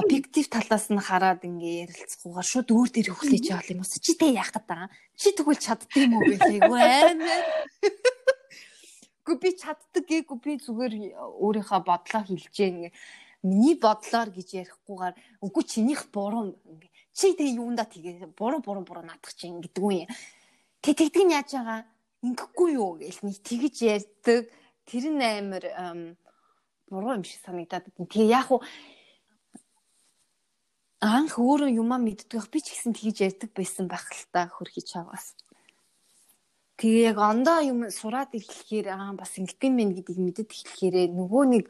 [0.01, 4.33] объектив талаас нь хараад ингээ ярилцахгүйгээр шууд өөр дээр хөглөж явал юм уу чи тэ
[4.33, 7.43] яах гээд байгаа чи тэгвэл чаддсан юм уу гэлээгүй амар
[9.29, 12.69] Гү би чаддаг гээгүй би зүгээр өөрийнхөө бодлоо хэлжээ.
[12.73, 12.93] Ингээ
[13.45, 16.57] миний бодлоор гэж ярихгүйгээр үгүй чинийх буруу
[17.18, 20.07] чи тэг юунда тэгээ буруу буруу буруу наадах чинь гэдэг үү
[20.78, 21.81] тэг тэгдэг нь яаж байгаа
[22.22, 24.46] ингэхгүй юу гэл нэг тэгж ярьдаг
[24.87, 25.64] тэр нь амар
[26.87, 28.07] буруу юм шиг санагдаад байна.
[28.07, 28.62] Тэгээ яг уу
[31.02, 35.35] анх өөрөө юмаа мэддэг би ч гэсэн тэгж ярьдаг байсан байх л та хөрхий чаваас.
[36.78, 41.66] Тэгээ яг ондоо юм сураад эхлэхээр аа бас ингэх юм гэдгийг мэдээд эхлэхээрээ нөгөө нэг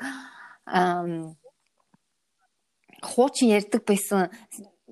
[3.00, 4.28] хуучин ярьдаг байсан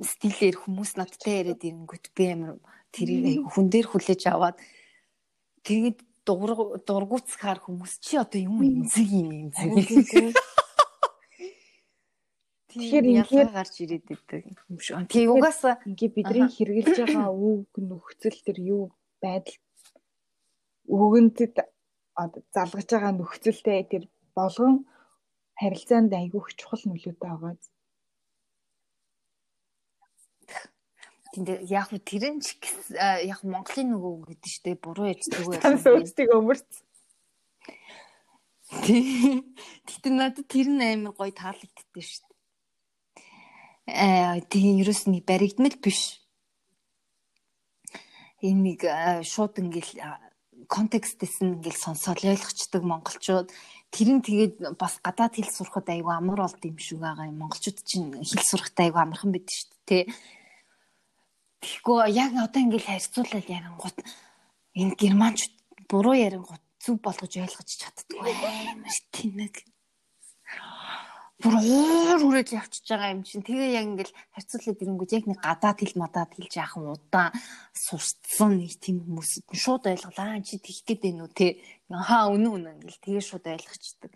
[0.02, 2.60] стилээр хүмүүс надтай яриад ирэнгүүт би амар
[2.92, 4.56] тэрийг хүн дээр хүлээж аваад
[5.64, 10.34] тэгээд дургуцхаар хүмүүс чи одоо юм эмзэг юм эмзэг.
[12.66, 15.06] Тэгэхээр ингээд гарч ирээд идэг юм шиг.
[15.08, 18.82] Тэг угаасаа ингээд бидний хэрэгжилж байгаа үг нөхцөл төр юу
[19.22, 19.56] байдал
[20.84, 21.54] үгэнтэд
[22.52, 24.04] залгаж байгаа нөхцөлтэй тэр
[24.36, 24.84] болгон
[25.56, 27.54] харилцаанд айгүй их чухал нөлөөтэй байгаа.
[31.36, 35.60] Тэнд яг хөө тэрэн ч гэс- а, яг Монголын нөгөө гэдэг штэ буруу ярьдаг байх.
[35.60, 36.70] Танаас өөрсдөө өмөрц.
[39.84, 42.32] Гэтэ надад тэр нь амар гоё таалагддээ штэ.
[43.84, 46.24] Аа тийм ерөөс нэг баригдмал биш.
[48.40, 50.16] Энэ нэг аа, шууд ингээл аа,
[50.72, 53.52] контекстээс нь ингээл сонсоод ойлгочдөг монголчууд
[53.92, 57.44] тэр нь тэгээд бас гадаад хэл сурахад айгүй амар болд юм шиг байгаа юм.
[57.44, 60.08] Монголчууд чинь хэл сурахтаа айгүй амархан байдаг шүү дээ.
[60.08, 60.16] Тэ.
[61.86, 63.98] Тэгэхгүй яг одоо ингээл харьцуулаад ярангууд
[64.74, 65.54] энэ германч
[65.86, 69.54] буруу ярингууд зүг болгож ойлгож чаддгүй амар тэнэг.
[71.38, 73.46] Бүр уур үрэл явчихж байгаа юм чинь.
[73.46, 77.30] Тэгээ яг ингээл харьцуулаад ирэнгүүт яг нэг гадаад хэл мадаад хэлж яахан удаан
[77.70, 81.62] сурцсан нэг тийм хүмүүс шууд ойлголаа чи тэгэх гээд байна уу те.
[81.86, 84.10] Хаа үнэн үнэн ингээл тэгээ шууд ойлгочдөг.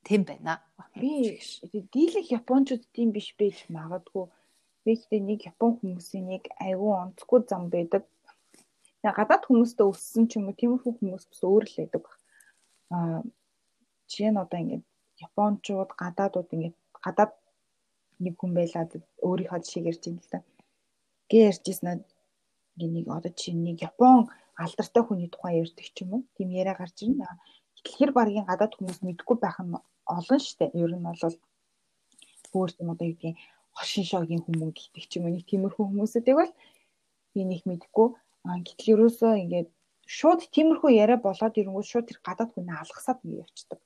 [0.00, 0.64] Тэм байна.
[0.96, 1.36] Би
[1.92, 4.32] дийлэх японочууд тийм биш байж магадгүй.
[4.94, 8.02] Ихтэй нэг япон хүмүүсийн нэг айгүй онцгүй зам байдаг.
[9.04, 12.04] Гадаад хүмүүстэй өссөн ч юм уу тиймэрхүү хүмүүс бас өөр л байдаг.
[12.94, 13.20] Аа
[14.08, 14.84] жишээ нь одоо ингээд
[15.26, 17.32] японочууд гадаадууд ингээд гадаад
[18.24, 18.84] нэг хүн байлаа
[19.28, 20.38] өөрийнхөө жишээг ярьж байна л да.
[21.30, 21.86] Гэ ярьжсэн
[22.94, 26.22] нэг одоо чинь нэг япон алдартай хүний тухай ярьдаг ч юм уу.
[26.36, 27.26] Тийм яриа гарч ирнэ.
[27.76, 29.74] Гэтэл хэр багийн гадаад хүмүүс мэдгүй байх нь
[30.18, 30.74] олон штэ.
[30.74, 31.22] Ер нь бол
[32.56, 33.36] өөр юм одоо юу гэдгийг
[33.78, 36.52] хошин шогийн хүмүүс гэдэг ч юм уу нэг тиймэрхүү хүмүүсүүдийг бол
[37.32, 38.08] би нэг мэдгүй.
[38.66, 39.68] Гэтэл ерөөсөө ингээд
[40.16, 43.80] шууд тиймэрхүү яриа болоод ирэнгүүт шууд тэр гадаад хүнээ алгасаад ингэ явчихдаг.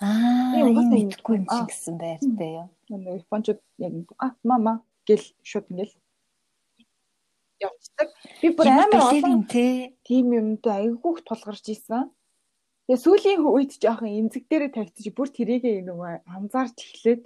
[0.00, 0.60] Аа,
[0.92, 2.68] мэдгүй юм шиг гэсэн байртай юу.
[2.92, 4.72] Нөгөө японочууд яг а мама
[5.08, 5.94] гэл шууд ингээл
[7.64, 8.08] явцдаг.
[8.40, 12.12] Би бүр амар олон тийм юмтай айгүйх тулгарч исэн.
[12.86, 17.22] Тэгээ сүүлийн үед жоохон эмзэг дээрээ тавьчих бүр тэрийгээ нөгөө анзаарч эхлээд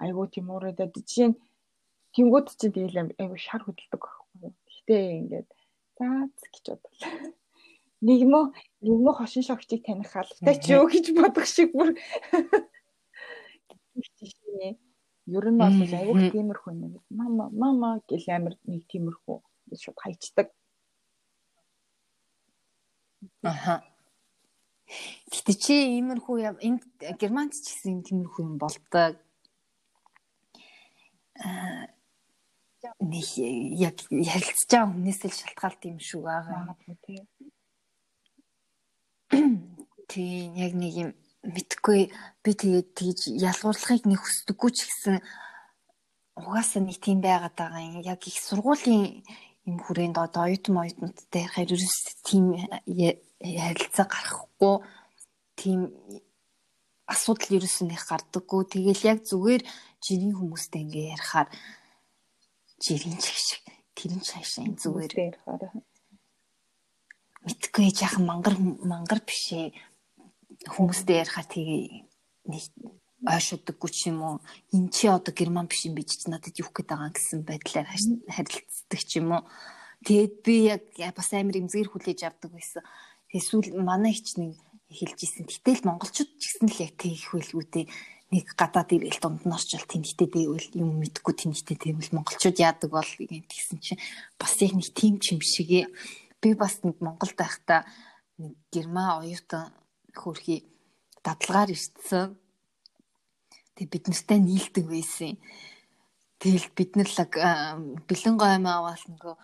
[0.00, 1.40] айгуу тийм уурайдаад жишээ нь
[2.16, 4.52] тэнгууд чинь тэгээл айгуу шар хөдөлдөг байхгүй юу.
[4.64, 5.48] Гэтэ ингээд
[6.00, 7.12] заа гэж бодлоо.
[8.04, 8.40] Нэг мө
[8.80, 11.92] нэг мө хошин шогчийг таних албатай ч юу гэж бодох шиг бүр
[14.00, 14.80] жишээ.
[15.28, 15.92] Ер нь бол Мгм.
[15.92, 19.36] айгуух тиймэрхүү нэг мама мама гэл амар нэг тиймэрхүү
[19.76, 20.48] шууд хайчдаг.
[23.44, 23.84] Аха.
[25.34, 26.82] Гэтэ чи иймэрхүү яв энд
[27.18, 29.18] германч ч гэсэн тиймэрхүү юм болдог.
[31.42, 31.90] Аа
[33.00, 33.26] нэг
[33.80, 36.76] яг ярилцж байгаа хүнээс л шалтгаалт юм шүү байгаа.
[40.08, 41.10] Тийм яг нэг юм
[41.44, 42.12] мэдхгүй
[42.44, 45.16] би тэгээд тэгж ялгуурлахыг нэг хүсдэггүй ч гэсэн
[46.36, 48.04] угаасаа нэг тийм байгаад байгаа юм.
[48.04, 49.24] Яг их сургуулийн
[49.64, 52.52] юм хүрээнд одоо оюутан оюутнуудтай ярихаар ерөөс тийм
[53.40, 54.74] ярилцаа гарахгүй
[55.56, 55.80] тийм
[57.06, 58.62] асуудал ерөөс нь их гардаггүй.
[58.72, 59.62] Тэгэл яг зүгээр
[60.04, 61.48] жирийн хүмүүстэй ингээ ярихаар
[62.80, 63.62] жирийн чиг шиг
[63.94, 65.12] тэрэн цаашаа энэ зүгээр
[67.44, 69.72] мэдхгүй яахан мангар мангар бишээ
[70.74, 71.82] хүмүүстэй ярихаар тэгээ
[72.48, 72.64] нэг
[73.24, 74.36] ойшодоггүй ч юм уу.
[74.72, 79.20] Эн чи одоо герман биш юм бич надад юу гээд байгаа гэсэн байдлаар харилцдаг ч
[79.20, 79.44] юм уу.
[80.04, 80.84] Тэгээд би яг
[81.16, 82.84] бас амар эмзгэр хүлээж авдаг байсан.
[83.32, 84.56] Эсвэл манай хич нэг
[84.90, 87.82] хэлж исэн гэтэл монголчууд ч гэсэн л яг тэгэх байлгүй те
[88.32, 93.10] нэг гадаад ирэл дунд нь орчвол тэнхтэй дэвэл юм мэдгүй тэнхтэй дэвэл монголчууд яадаг бол
[93.20, 94.02] гэсэн чинь
[94.40, 95.86] бас яг нэг тийм ч юм шигээ
[96.44, 97.88] би бас нэг Монголд байхдаа
[98.36, 99.72] нэг герман оюутан
[100.12, 100.68] хөрхи
[101.24, 102.36] дадлагаар ирсэн.
[103.72, 105.40] Тэг бид нартай нийлдэг байсан.
[106.36, 107.18] Тэгэл бид нар л
[108.04, 109.34] бэлэн гойм аваад нөгөө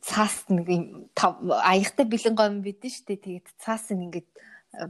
[0.00, 0.84] цаас нэг юм
[1.48, 3.20] аягтай бэлэн гойм бидэн штэ.
[3.20, 4.28] Тэгээд цаас нь ингээд
[4.72, 4.88] аа,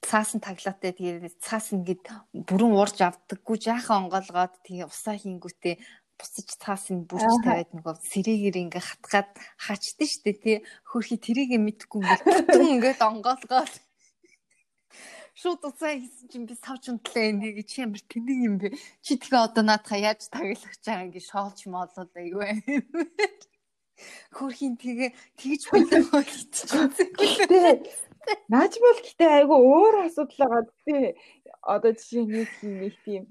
[0.00, 0.96] цаас нь таглаатай.
[0.96, 2.04] Тэгээд цаас нь ингээд
[2.48, 3.56] бүрэн уурж авдаггүй.
[3.60, 5.74] Жаахан онгоолгоод тэгээ усаа хийнгүүтээ
[6.18, 10.56] буцаж цаас нь бүрж тавиад нөгөө сэрээгээр ингээ хатгаад хаачдаг штэ тий.
[10.88, 13.72] Хөрхи тэрийг мэдхгүй ингээ бүтэн ингээд онгоолгоод
[15.38, 18.68] шууд уцаа хийсэн чинь би савч унтлаа энийг чи ямар тэнэг юм бэ
[19.04, 22.42] чи тэгээ одоо наадхаа яаж таглах чаа ингээ шоолж моолол аюу
[24.34, 27.86] хөрхийн тэгээ тэгж болчихсон Гэтэ
[28.52, 31.16] наач бол гэтээ айгу өөр асуудал байгаа тий.
[31.62, 33.22] Одоо жишээ нэг тийм нэг тийм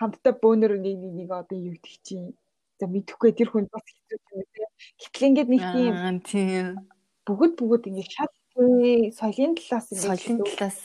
[0.00, 2.32] хамтдаа бөөнөр нэг нэг нэг одоо юу гэдэг чинь.
[2.80, 4.66] За мэдхгүй тэр хүн бас хэцүү юм тий.
[5.00, 5.62] Гэтэл ингээд нэг
[6.24, 6.64] тийм
[7.28, 10.78] бүгд бүгд ингээд шал соёлын талаас ингээд соёлын талаас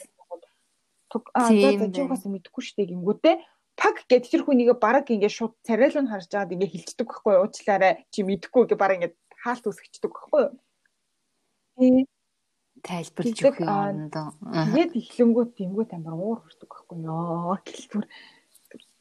[1.36, 1.94] аа за Тийм за байна.
[1.96, 3.36] чи угаас мэдгүй штэ гингүүтээ
[3.76, 8.20] паг гэд тэр хүнийг баг ингээд шууд царайлан харж байгаад ингээд хилчдэг байхгүй уучлаарай чи
[8.24, 10.46] мэдгүй гэ баг ингээд хаалт үсгчдэг байхгүй?
[11.78, 12.06] Тий.
[12.82, 14.16] тайлбарч Тэгдэг, өгөх юм аа, оронд.
[14.74, 17.58] Тэгээд эхлэнгүүт тэнгүүт амар уур хүрдэг байхгүй ёо.
[17.62, 18.06] Гэлбэр.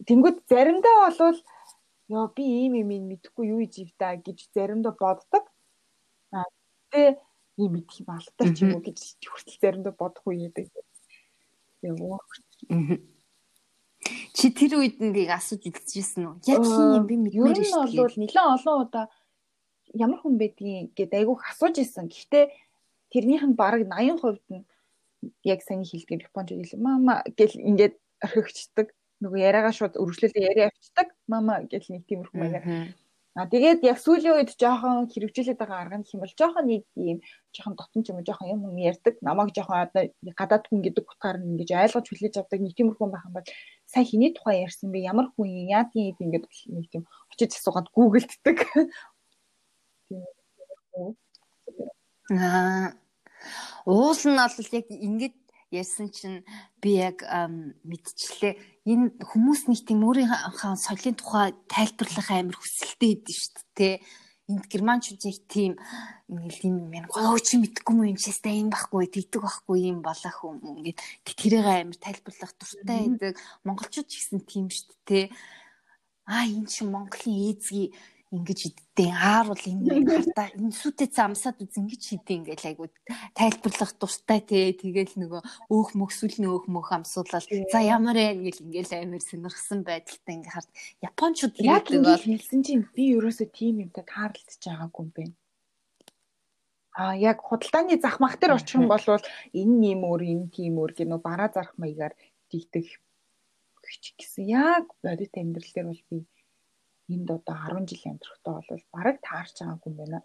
[0.09, 1.41] Тэнгүүт заримдаа болвол
[2.11, 5.45] ёо би ийм юм ин мэдэхгүй юу ижив та гэж заримдаа боддог.
[6.35, 6.49] Аа
[6.93, 7.13] тэгээ
[7.61, 10.49] ийм мэдх юм алтай ч юм уу гэж хүртэл заримдаа бодох үе
[11.89, 12.25] уур.
[14.37, 16.35] Чи тэр үед нэг асууж үзчихсэн үү?
[16.49, 19.07] Яг хин юм би Ер мэднээр нь шүү бол нэлээд олон удаа
[19.95, 22.09] ямар хүн байдгийг гээд айгүйх асууж исэн.
[22.09, 22.45] Гэхдээ
[23.13, 24.65] тэрнийх нь бараг 80% нь
[25.45, 26.81] яг саний хэлдгээр Японч хэлээ.
[26.81, 28.89] Мама гэл ингээд орхигчдаг.
[29.21, 31.09] Нөгөө яриагаа шууд өргөжлөлтөд яриа авчдаг.
[31.29, 32.97] Мама гэл нэг тиймэрхүү маягаар.
[33.39, 37.23] А тэгээд яг сүүлийн үед жоохон хэрэгжүүлээд байгаа арга нь хэм бол жоохон нэг юм
[37.55, 39.15] жоохон дотн ч юм уу жоохон юм юм ярьдаг.
[39.23, 43.23] Намайг жоохон одоо гадаад хүн гэдэг утгаар нь ингэж ойлгож хүлээж авдаг нэг тиймэрхүү байх
[43.31, 43.47] юм бол
[43.87, 45.07] сая хиний тухай ярьсан бэ?
[45.07, 45.71] Ямар хүн юм?
[45.71, 48.59] Яадын ийм ингээд нэг тийм очиж асуугаад гуглддаг.
[52.35, 52.91] Аа.
[53.87, 55.35] Уул нь бол яг ингэж
[55.71, 56.43] ярьсан чинь
[56.83, 57.23] би яг
[57.87, 58.59] мэдчихлээ.
[58.89, 63.95] Энэ хүмүүс нэг тийм өөрийнхөө соёлын тухай тайлбарлах амар хүсэлтэй идэв шүү дээ.
[64.49, 65.73] Энд германчууд яг тийм
[66.33, 70.65] ингээл юм юм гоо чи мэдгүй юм сте юм байхгүй тэгдэг байхгүй юм болох юм
[70.65, 73.33] ингээд тэрийг амар тайлбарлах дуртай байдаг.
[73.69, 75.27] Монголчууд ч гэсэн тийм шүү дээ.
[76.25, 77.93] Аа энэ чинь Монголын эзги
[78.31, 82.87] ингэж иддэг аар бол энэ хартаа энэ сүтээ замсаад үз ингэж хийдэг ингээл айгу
[83.35, 84.71] тайлбарлах дуртай те.
[84.71, 85.43] Тэгэл нөгөө
[85.75, 90.71] өөх мөксүлний өөх мөх амсуулаад за ямар ээ ингээл ингээл амар сонирхсан байдалтай ингээ хард.
[91.03, 95.35] Японочууд Яг хийдэг бол хэлсэн чинь би ерөөсөө тийм юмтай таарлаж байгаагүй юм байна.
[96.95, 100.95] А яг худалдааны зах мах дээр очих юм бол энэ юм өөр энэ тийм өөр
[100.95, 102.15] гэх нөө бараа зарах маягаар
[102.51, 102.87] дийдэг
[103.91, 104.47] ч гэсэн.
[104.47, 106.19] Яг бодит амьдрал дээр бол би
[107.15, 110.21] энд одоо 10 жил амьдрахтаа бол бараг таарч байгаагүй юм байна.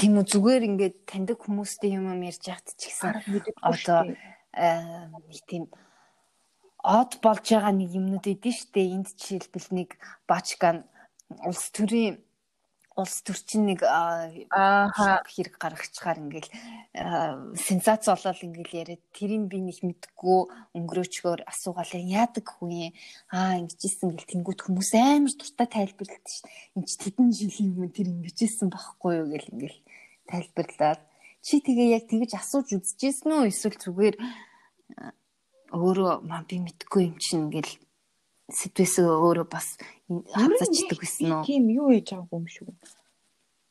[0.00, 3.20] тийм үү зүгээр ингээд таньдаг хүмүүстэй юм юм ярьж яхад ч гэсэн
[3.60, 4.16] одоо
[4.56, 5.68] аа, нэг тийм
[6.80, 10.88] од болж байгаа нэг юмнууд идэв штэ энд жишээлбэл нэг бачкан
[11.44, 12.16] улс төрийн
[12.98, 15.22] улс төрчин нэг аа, Ааха.
[15.30, 16.50] хэрэг гаргачихаар ингээл
[17.54, 20.40] сенсац болол ингээл яриад тэрийг би нэг мэдгүй
[20.74, 22.90] өнгөрөөчгөр асуугаал яадаг хүн
[23.30, 26.42] аа ингэжсэн гэл тэнгууд хүмүүс амар дуртай тайлбарлалт дээ
[26.76, 29.28] энэ ч тэдэн жилийн өмнө тэр ингэжсэн байхгүй юу?
[29.30, 29.80] гэл ингээл
[30.26, 31.00] тайлбарлаад.
[31.40, 33.48] Чи тэгээ яг тэгэж асууж үзчихсэн үү?
[33.48, 34.16] Эсвэл зүгээр
[35.72, 37.72] өөрөө маа би мэдгүй юм чинь ингээл
[38.52, 39.78] сэдвээсээ өөрөө бас
[40.34, 42.70] хазаачдаг гэсэн үү Тийм юу хийж байгаагүй юм шүү.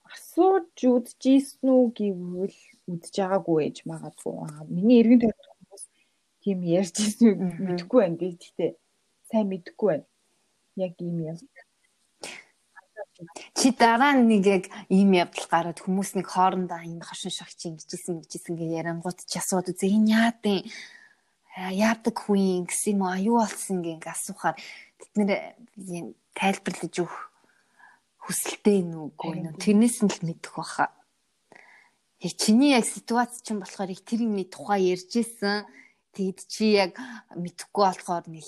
[0.10, 2.60] Асууж үдчихсэн үү гэвэл
[2.92, 4.34] үдж байгаагүй ээж магадгүй.
[4.72, 5.84] Миний эргэн тойрны хүмүүс
[6.42, 7.36] тийм ярьж ирсэн үү
[7.68, 8.18] мэдэхгүй байна.
[8.20, 8.72] Гэхдээ
[9.30, 10.08] сайн мэдэхгүй байна.
[10.76, 11.38] Яг ийм юм.
[13.54, 18.56] Чи дараа нэг яг ийм явдал гараад хүмүүс нэг хоорондоо энэ хошин шагч ингэжсэн ингэжсэн
[18.56, 20.99] гэ ярангууд ч асууад үзээ энэ яадын аа,
[21.68, 24.56] яадаг хүн гэсэн юм уу аюу болсон гэ ингээ асуухаар
[25.00, 25.32] тэд нэр
[26.38, 27.18] тайлбарлаж өгөх
[28.24, 30.94] хүсэлтэй нүггүй нүү тэрнээс нь л мэдэх баха.
[32.22, 35.66] Яг чиний яг ситуац чинь болохоор их тэр юмний тухай ярьжсэн
[36.14, 36.94] тэгэд чи яг
[37.34, 38.48] мэдхгүй болохоор нэг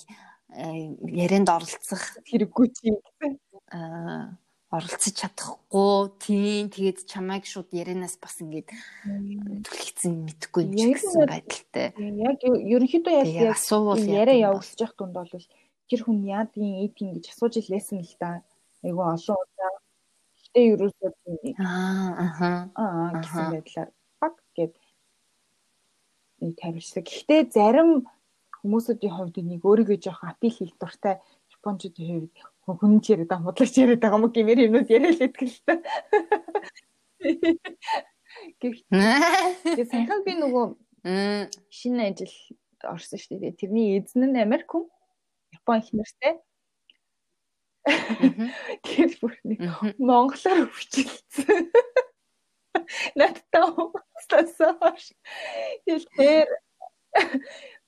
[0.54, 3.32] э, ярианд оролцох Хэрэггүй чи гэсэн.
[3.72, 4.36] аа,
[4.72, 8.72] оролцож чадахгүй тийм тэгээд чамайг шууд ярианаас бас ингээд
[9.68, 11.88] түлхэгцэн мэдхгүй юм чи Яг гэсэн байдалтай.
[12.00, 15.28] Яг ер- ерөнхийдөө яг асуувал яриа явуулж явах тунд бол
[15.92, 18.48] тэр хүн яадын эдийн гэж асууж илээсэн л да.
[18.80, 19.74] Айгу олон удаа.
[20.40, 21.10] Гэтэ ерөөсөө
[21.60, 23.90] Аа аа гэсэн байдлаар
[24.24, 24.74] баг гэд
[26.40, 27.04] нэг тавьчихсан.
[27.04, 28.08] Гэхдээ зарим
[28.64, 31.20] хүмүүсүүдийн хувьд нэг өөрийгөө жоох апил хийх дуртай
[31.52, 32.36] японочдын хувьд
[32.66, 35.74] хүн ч яриад байгаа худалч яриад байгаа юм гэмээр юмнууд яриад л та.
[38.62, 40.66] Гэхдээ саяхан би нөгөө
[41.74, 42.36] шинэ ажил
[42.86, 43.58] орсон шүү дээ.
[43.58, 44.86] Тэрний эзэн нь Америк хүн.
[45.54, 46.38] Япон их нэртэй.
[48.86, 49.60] Тэр бүр нэг
[49.98, 51.74] монголоор өвчлөлцсөн.
[53.18, 55.06] Надтай уусласан хоош.
[55.86, 56.50] Тэгэхээр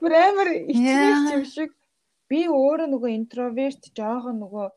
[0.01, 1.71] бүр амар ичнээс юм шиг
[2.33, 4.67] би өөрөө нөгөө интроверт жоохон нөгөө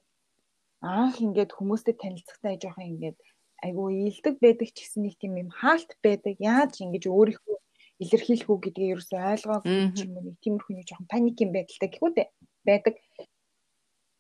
[0.85, 3.19] анх ингээд хүмүүстэй танилцахтаа жоохон ингээд
[3.65, 6.37] айгу ийдэг байдаг ч гэсэн нэг тийм юм хаалт байдаг.
[6.39, 7.57] Яаж ингэж өөрийнхөө
[8.05, 9.73] илэрхийлэх үү гэдгийг ерөөсөй ойлгоогүй
[10.05, 12.29] юм нэг тиймэрхүү нэг жоохон паникийн байдалтай гэхүү дээ
[12.69, 12.95] байдаг.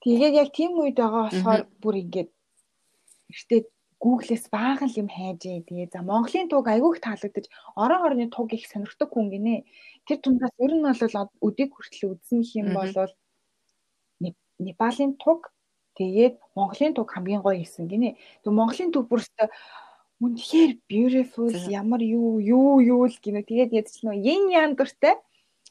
[0.00, 2.30] Тэгээд яг тийм үед байгаа болохоор бүр ингээд
[3.32, 3.60] ихтэй
[4.00, 5.66] Google-с баахан юм хайж ээ.
[5.68, 7.46] Тэгээ за Монголын туг айгүйх таалагдаж
[7.82, 9.64] орон орны туг их сонирхдаг хүн гинэ.
[10.06, 13.08] Тэр тундаас ер нь бол өдийг хүртэл үзсэн юм Мгм.
[14.58, 15.52] Непалийн туг
[15.96, 18.16] тэгээд Монголын туг хамгийн гоё хийсэн гинэ.
[18.44, 19.48] Тэг Монголын туг бүрстэ
[20.20, 23.44] үнэхээр beautiful ямар юу юу юу л гинэ.
[23.44, 25.16] Тэгээд ядч нөө yin yang дуртай.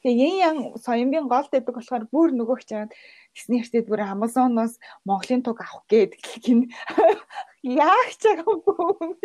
[0.06, 2.94] Тэгээ yin yang соёмгийн гол дэдэг болохоор бүр нөгөөх чагаад
[3.34, 6.14] Тэснийхтэй бүр Amazon-оос Монголын туг авах гээд
[6.46, 6.70] гин
[7.66, 9.18] яах ч байгаагүй.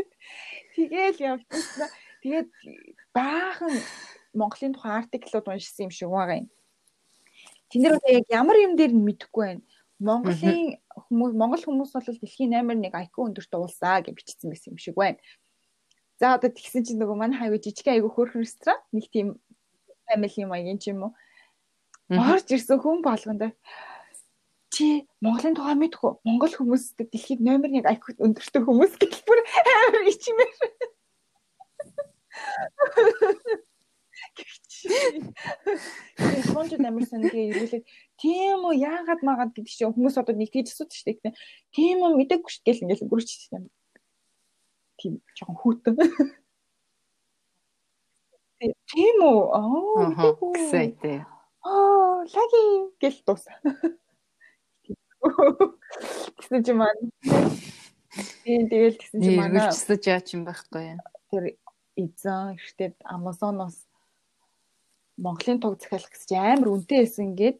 [0.74, 1.88] Тэгээл явчихсан.
[2.24, 2.48] Тэгээд
[3.12, 3.76] баахан
[4.32, 6.48] Монголын тухайн артиклууд уншсан юм шиг байгаа юм.
[7.70, 9.62] Тэндэр одоо яг ямар юм дээр нь мэдэхгүй байна.
[10.00, 14.80] Монголын хүмүүс Монгол хүмүүс бол дэлхийн номер 1 IQ өндөрт уулсаа гэж бичсэн байсан юм
[14.80, 15.20] шиг байна.
[16.18, 19.38] За одоо тэгсэн чинь нөгөө манай хайгуу жижиг айгу хөөрхөн ресторан нэг тийм
[20.08, 21.12] family маягийн ч юм уу.
[22.10, 23.54] Орж ирсэн хүн болгонд
[24.74, 26.18] чи Монголын тухай мэдэх үү?
[26.24, 30.56] Монгол хүмүүстэй дэлхийд номер 1 IQ өндөртэй хүмүүс гэж бүр амар ичмээр.
[36.40, 37.84] Японд амар сангийн ирүүлээд
[38.20, 41.36] тийм үү яагаад магаад гэдэг чинь хүмүүс одоо нэг тийж асуудаг шүү дээ.
[41.74, 43.68] Тийм үү мэдээгүй шүү дээ ингээл бүрч тийм.
[44.96, 45.96] Тийм жоохон хүүтэн.
[48.88, 50.12] Тийм үү аа
[50.56, 51.24] гэсэн тийм.
[51.64, 52.62] Аа лаги
[53.00, 53.56] гэл дуусаа.
[56.40, 57.04] Тэгсэн чи маань
[58.44, 60.96] Тийм тэгэл тэгсэн чи манай үргэлжлэж яач юм байхгүй.
[61.30, 61.44] Тэр
[61.94, 63.86] эзэн ихтэй Amazon-оос
[65.20, 67.56] Монголын туг захиалах гэж амар үнэтэй байсан гээд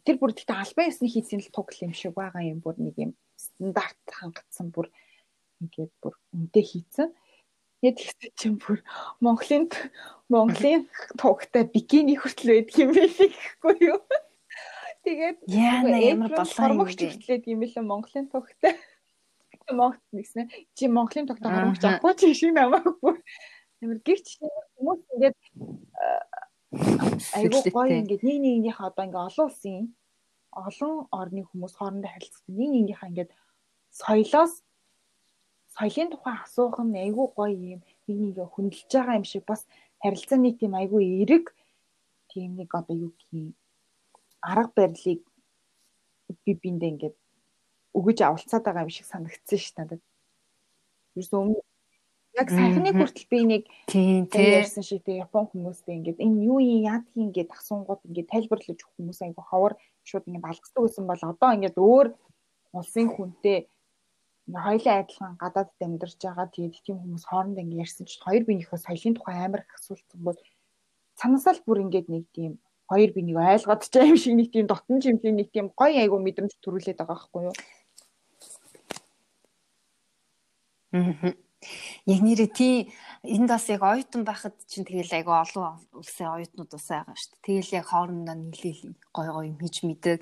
[0.00, 3.12] тэр бүр тэгтээ албан ёсны хийсэн л туг юм шиг байгаа юм бүр нэг юм
[3.36, 4.88] стандарт хангацсан бүр
[5.60, 7.08] ингээд бүр үнэтэй хийсэн.
[7.84, 8.80] Яг тэгсэн чинь бүр
[9.20, 9.68] Монголын
[10.32, 10.88] Монголын
[11.20, 14.00] тугтай бикини хүртэл байдаг юм биш гэхгүй юу?
[15.04, 18.78] Тэгээд ямар болоо юм хүртлээд юм бэлээ Монголын тугтай.
[19.68, 20.48] Монгол нэгснэ
[20.78, 23.18] чи Монголын тугтай хормогч авахгүй чи шиг намаагүй.
[23.82, 24.26] Ямар гэрч
[24.78, 25.36] хүмүүс ингээд
[26.72, 29.84] айгуу гоё ингээд нэг нэгнийхээ одоо ингээд олон улсын
[30.52, 32.48] олон орны хүмүүс хоорондоо харилцдаг.
[32.48, 33.30] Нэг нэгнийхээ ингээд
[34.00, 34.52] соёлоос
[35.76, 37.80] соёлын тухай асуух нь айгуу гоё юм.
[38.08, 39.60] Нэг нэгээ хөндлөж байгаа юм шиг бас
[40.02, 41.52] харилцааны тийм айгуу эерэг
[42.32, 43.52] тийм нэг одоо юу гэх юм
[44.40, 45.20] арга барилыг
[46.44, 47.16] би биндээ ингээд
[47.98, 50.00] өгөж авалцаад байгаа юм шиг санагдсан ш надад.
[51.16, 51.60] Юусэн өмнө
[52.32, 53.62] яг сайхныг хүртэл би нэг
[53.92, 58.96] ярьсан шиг тийм Япон хүмүүстэй ингээд энэ юу юм яадгийг ингээд асуунгууд ингээд тайлбарлаж өгөх
[58.96, 59.76] хүмүүс айгу ховор
[60.08, 62.06] шууд ингээд алгасдаг байсан бол одоо ингээд өөр
[62.72, 63.58] улсын хүнтэй
[64.48, 69.14] хоёлаа адилхан гадаадд амьдарч байгаа тэгээд тийм хүмүүс хоорондоо ингээд ярьсан чинь хоёр биенийхөө соёлын
[69.16, 70.38] тухай амар их асуултсан бол
[71.20, 72.52] цанаасаа л бүр ингээд нэг тийм
[72.88, 76.56] хоёр биенийг ойлгоод ч юм шиг нэг тийм дотн жимлийн нэг тийм гоё айгу мэдрэмж
[76.64, 77.56] төрүүлээд байгаа байхгүй юу.
[80.92, 81.51] Аа
[82.02, 82.90] Яг нэрээ тий
[83.22, 87.46] энд бас яг оюутан байхад чинь тэгэл айгу олон улсын оюутнууд бас байгаа шүү дээ.
[87.46, 88.82] Тэгэл яг хоорондоо нийлээл
[89.14, 90.18] гой гой юм хийж мэдэг.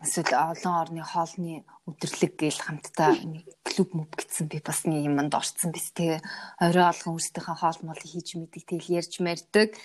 [0.00, 5.34] Эсвэл олон орны хоолны өдрлөг гээл хамтдаа нэг клуб мөв гэсэн би бас нэг юмд
[5.36, 5.92] орцсон биз.
[5.92, 6.24] Тэгээ
[6.64, 8.62] орой алган өөрсдийнхээ хоол мол хийж мэдэг.
[8.64, 9.76] Тэгэл ярьж мэрдэг.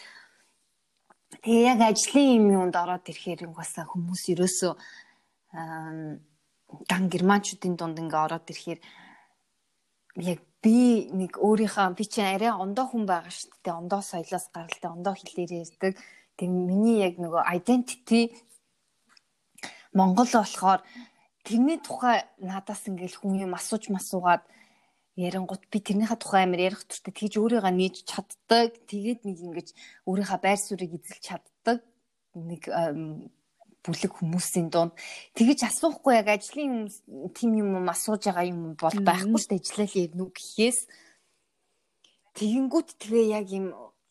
[1.43, 4.71] Тэгээ яг ажлын юм юунд ороод ирэхээр угаасаа хүмүүс ерөөсөө
[5.51, 8.79] дан германчуудын дунд ингээ ороод ирэхээр
[10.31, 13.75] яг би нэг өөрийнхөө би чинь арай ондоо хүн байгаа шүү дээ.
[13.75, 15.99] Ондоо соёлоос гаралтай, ондоо хэлээр ярьдаг.
[16.39, 18.31] Тэг миний яг нөгөө identity
[19.93, 20.81] Монгол болохоор
[21.43, 24.41] тэрний тухай надаас ингээл хүн юм асууж масуугаад
[25.19, 28.73] ярингууд би тэрнийхээ тухай амар ярих төртөө тэгж өөрийгөө нээж чаддаг.
[28.89, 29.67] Тэгээд нэг ингэж
[30.09, 31.85] өөрийнхөө байр суурийг эзэлж чаддаг.
[32.33, 32.63] Нэг
[33.83, 34.95] бүлэг хүмүүсийн дунд
[35.35, 36.87] тэгэж асуухгүй яг ажлын
[37.35, 40.79] тим юм асууж байгаа юм бол байхгүй шүү дээ ажиллал уу гэхээс
[42.39, 43.67] тэгэнгүүт тэгээ яг юм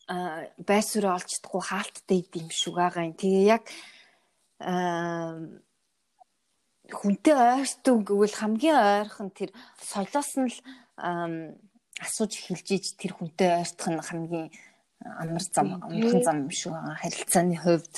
[0.07, 3.15] байр суурь олж чадахгүй хаалттай идэм шиг байгаа юм.
[3.15, 3.63] Тэгээ яг
[6.91, 9.49] хүнтэй ойртон гэвэл хамгийн ойрхон тэр
[9.79, 10.57] соёлоос нь л
[12.03, 14.47] асууж эхэлж иж тэр хүнтэй ойртох нь хамгийн
[14.99, 16.99] амар зам амархан зам юм шиг байгаа.
[16.99, 17.95] Харилцааны хувьд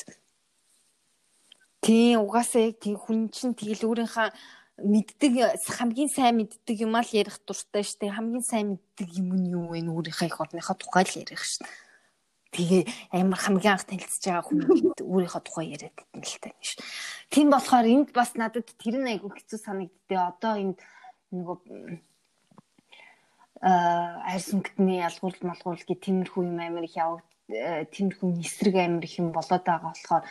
[1.85, 4.33] Тийм угаасаа яг тийм хүн чинь тэгэл өөрийнхөө
[4.81, 9.53] мэддэг хамгийн сайн мэддэг юм аа л ярих дуртай штэ хамгийн сайн мэддэг юм нь
[9.53, 11.69] юу вэ өөрийнхөө их орныхоо тухай л ярих штэ
[12.55, 12.83] тэгээ
[13.19, 14.59] амар хамгийн анх танилцж байгаа хүн
[15.03, 16.81] өөрийнхөө тухай яриад идэв л тань шүү.
[17.31, 20.21] Тийм болохоор энд бас надад тэр нь айгүй хэцүү санагддээ.
[20.31, 20.79] Одоо энд
[21.35, 21.57] нөгөө
[23.59, 27.27] аа арьс өнгөтний ялгуурл малгуурл гэх тиймэрхүү юм амар их явагд
[27.91, 30.23] тиймэрхүү эсрэг амар их юм болоод байгаа болохоор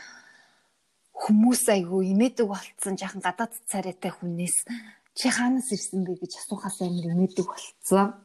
[1.14, 4.66] хүмүүс айгүй имээдэг болцсон жаахан гадаад царайтай хүнээс
[5.14, 8.18] чи хаанаас ирсэн бэ гэж асуухаас амар имээдэг болцсон.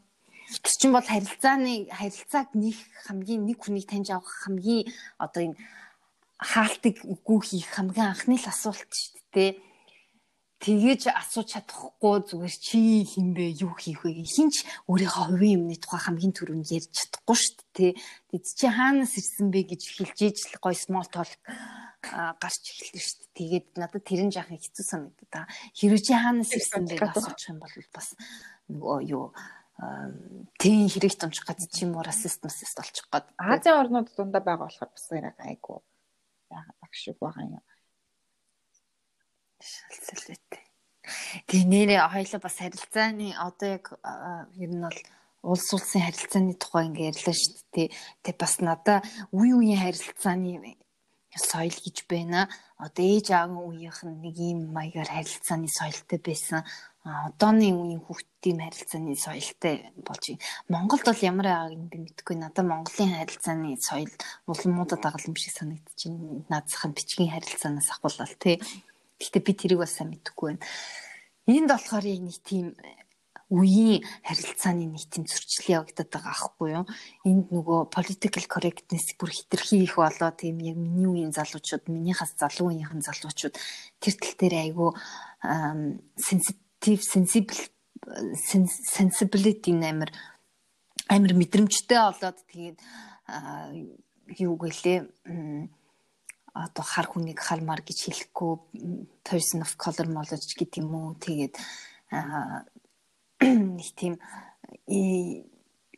[0.50, 4.90] Тэр чинь бол харилцааны харилцааг нэг хамгийн нэг хүнийг таньж авах хамгийн
[5.22, 5.58] одоо энэ
[6.42, 9.52] хаалтыг үгүй хийх хамгийн анхны л асуулт шүү дээ.
[10.60, 16.36] тэгэж асууж чадахгүй зүгээр чи хинбэ юу хийх вэ хинч өөрийнхөө хувийн юмны тухай хамгийн
[16.36, 21.08] түрүүнд ярьж чадахгүй шүү дээ тий чи хаанаас ирсэн бэ гэж хэлж ижил гой small
[21.08, 21.32] talk
[22.02, 23.36] гарч эхэлсэн шүү дээ.
[23.39, 25.45] Тэгээд надад тэрэн жаахан хэцүү санагдаа
[25.76, 26.95] хэрвээ чи хаанаас ирсэн бэ?
[26.95, 28.08] Гэж асууж юм бол бас
[28.72, 29.26] нөгөө юу
[30.60, 33.32] тийм хэрэг томч гад чи юм уу расист масист болчих гээд.
[33.39, 35.84] Азийн орнууд дундаа байгаа болохоор бас яг айгу
[36.52, 37.64] яагаад багш шиг байгаа юм.
[39.60, 40.64] Шалцалтай.
[41.47, 43.86] Тэгээ нэрээ хоёлоо бас харилцааны одоо яг
[44.60, 45.00] ер нь бол
[45.43, 47.88] улс улсын харилцааны тухай ингээ ярьлаа шүү дээ.
[48.24, 49.00] Тэг бас надаа
[49.32, 50.76] үе үеийн харилцааны
[51.40, 52.50] соёл гэж байна.
[52.78, 56.62] Одоо ээж аавын үеийнх нь нэг ийм маягаар харилцааны соёлтой байсан.
[57.04, 60.44] Одооны үеийн хүүхдийн харилцааны соёлтой болж байна.
[60.68, 62.36] Монголд бол ямар байгааг энэ мэдгүй.
[62.38, 64.12] Надад Монголын харилцааны соёл
[64.46, 66.48] улмуудад дагалан юм шиг санагдчихэв.
[66.52, 68.60] Наадсах бичгийн харилцаанаас ахвал тий.
[69.20, 70.64] Гэхдээ би тэрийг бас сайн мэдэхгүй байна.
[71.48, 72.78] Энд болохоор яг нэг тийм
[73.50, 76.86] үеийн харилцааны нэг тийм зөрчил явагдаад байгаа аахгүй юу.
[77.26, 82.70] Энд нөгөө political correctness бүр хитрхи их болоо тийм яг миний үеийн залуучууд, минийхээс залуу
[82.70, 83.56] үеийнхэн залуучууд
[83.97, 84.89] тэр тал дээр айгүй
[86.22, 87.58] sensitive sensible
[88.38, 90.14] sensibility нэмэр
[91.10, 92.78] амир мэдрэмжтэй болоод тэгээд
[94.38, 95.00] юу гэлээ
[96.54, 98.54] одоо хар хүнийг халмаар гэж хэлэхгүй
[99.26, 101.56] person of color молож гэдэг юм уу тэгээд
[103.40, 104.20] нэг тийм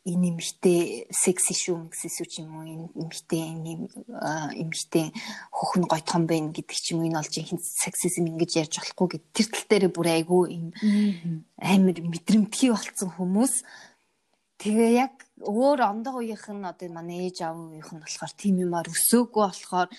[0.02, 3.42] энэ имхтэй секси шүү мэгсэс үү юм уу энэ имхтэй
[4.58, 5.06] имхтэй
[5.54, 9.24] хөхн гойтхон байна гэдэг ч юм уу энэ олж ихэнх сексизм ингэж ярьж болохгүй гэд
[9.30, 10.66] тэр тал дээр бүр айгүй юм
[11.54, 13.62] амар мэдрэмтгий болцсон хүмүүс.
[14.58, 18.86] Тэгээ яг өөр ондоо үеийнх нь одоо манай ээж аав үеийнх нь болохоор тийм юмар
[18.90, 19.90] өсөөгүй болохоор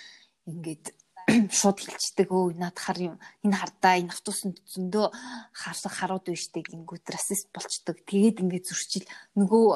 [0.51, 0.91] ингээд
[1.29, 3.15] шууд хилчдэг өө над хар юм
[3.47, 5.07] энэ хардаа энэ автобусанд зөндөө
[5.55, 8.03] харсах харууд биш тэг ингүүт расист болчдөг.
[8.03, 9.07] Тэгээд ингээд зөрчил
[9.39, 9.67] нөгөө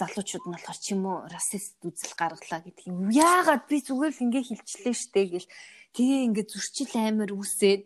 [0.00, 3.12] залуучууд нь болохоор ч юм уу расист үзэл гаргалаа гэдэг юм.
[3.12, 5.52] Яагаад би зүгээр л ингээд хилчлээ штэ гэл.
[5.92, 7.84] Тэгээ ингээд зөрчил амар үсээд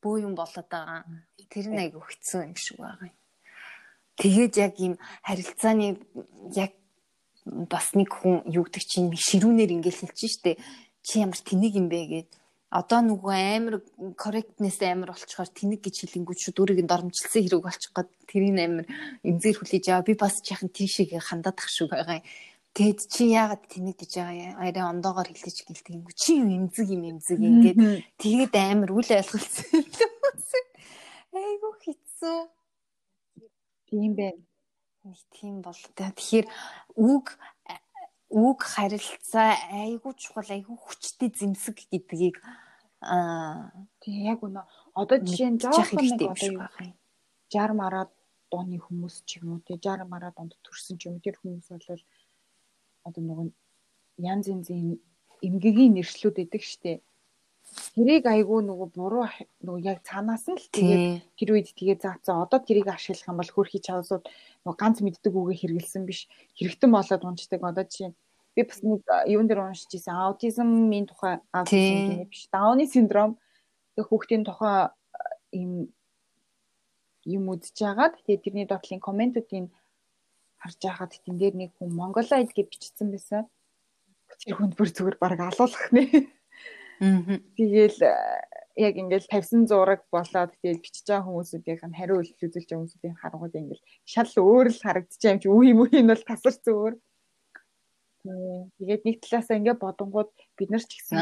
[0.00, 1.04] бөө юм болоод байгаа.
[1.52, 3.16] Тэр нь айгу хэцүү юм шиг байгаа юм.
[4.18, 6.00] Тэгээд яг ийм харилцааны
[6.56, 6.72] яг
[7.44, 10.60] бас нэг хүн юу гэдэг чинь ширүүнээр ингээд хэлж штэ.
[11.02, 12.30] Чи ямар тэнэг юм бэ гэд
[12.68, 13.74] одоо нөгөө амар
[14.20, 18.86] correctness амар болчихоор тэнэг гэж хэлэнгүүт шүүд өөрийг нь доромжилсан хэрэг болчих гээд тэрийг амар
[19.24, 22.28] эмзэр хүлээж аваа би бас яхан тийшээ хандаад ах шүү байгаа юм.
[22.76, 24.60] Тэгэд чи яагаад тэнэг гэж байгаа?
[24.60, 27.78] Арай ондоогоор хэлдэж гэлтэнгүү чи юу эмзэг юм эмзэг ингээд
[28.20, 29.82] тэгээд амар үл ойлголцсон.
[31.32, 32.38] Айгу хэцүү.
[33.88, 34.44] Тийм байна.
[35.08, 36.46] Нэг тийм бол тэгэхээр
[37.00, 37.26] үг
[38.28, 42.36] үг харилцаа айгүй чухал айгүй хүчтэй зэмсэг гэдгийг
[43.00, 44.62] аа тий яг үнэ.
[44.92, 46.68] Одоо жишээ нь жоохон нэг одоо юу
[47.48, 48.10] 60 мараад
[48.52, 51.68] дооны хүмүүс ч юм уу тий 60 мараад донд төрсэн ч юм уу тэр хүмүүс
[51.72, 52.04] бол
[53.08, 53.48] одоо нөгөө
[54.28, 55.00] янз янзын
[55.40, 57.00] эмгэгийн нэршлүүд өгдөг штеп
[57.94, 59.26] тэрийг айгүй нөгөө буруу
[59.64, 61.04] нөгөө яг цаанаас нь л тэгээд
[61.38, 64.24] тэр үед тэгээд заацсан одоо тэрийг ашиглах юм бол хөрхий чавсууд
[64.64, 66.26] нөгөө ганц мэддэг үгээ хэрэгэлсэн биш.
[66.58, 68.12] Хэрэгтэн болоод унцдаг одоо жишээ
[68.58, 72.50] би бас нэг юун дээр уншиж ирсэн аутизмын тухай аутизм биш.
[72.50, 73.38] Дауны синдром
[73.94, 74.90] тэг хүүхдийн тухай
[75.52, 75.92] юм
[77.28, 79.70] юм байгаад тэгээд тэрний дотлын комментуудыг
[80.58, 83.46] харж байхад тэн дээр нэг хүн монголоид гэж бичсэн байсан.
[84.42, 86.37] Тэр хүнд бүр зүгээр баг алуулах нэ
[86.98, 87.98] Тэгээл
[88.78, 93.54] яг ингээл тавьсан зураг болоод тэгээд бичиж байгаа хүмүүсүүдийн хариу үйлдэл үзүүлж байгаа хүмүүсүүдийн харангууд
[93.58, 95.48] ингээл шал өөр л харагдчих юм чи.
[95.50, 96.94] Үе юм үе нь бол тасарч өөр.
[98.78, 101.18] Тэгээд нэг талаасаа ингээд бодонгууд бид нар ч гэсэн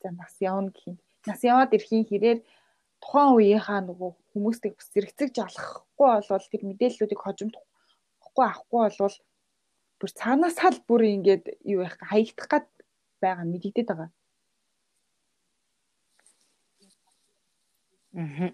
[0.00, 0.98] за нас явна гэх юм.
[1.28, 2.40] Нас яваад ирэхийн хэрээр
[3.02, 9.16] тухайн үеийнхаа нөгөө хүмүүсийг бас зэрэгцэж алхахгүй болвол тэр мэдээллүүдийг хожимдохгүй авахгүй болвол
[9.98, 12.66] бүр цаанаасаа л бүр ингээд юу яах хаягдах гад
[13.22, 14.10] байгаа мэдэгдээд байгаа.
[18.12, 18.52] Аа.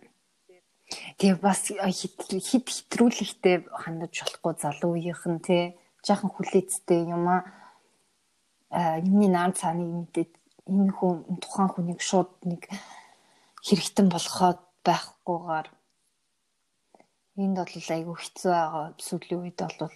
[1.19, 5.63] Тэгээ бас хит хитрүүлэхтэй хандаж болохгүй залуу үеийнх нь тий
[6.07, 7.43] жаахан хүлээцтэй юм аа
[9.03, 10.33] юмны наан цааныг мэдээд
[10.71, 12.63] энэ хүн тухайн хүнийг шууд нэг
[13.67, 15.69] хэрэгтэн болгоход байхгүйгээр
[17.43, 19.93] энд бол айгүй хэцүү байгаа сүүлийн үед бол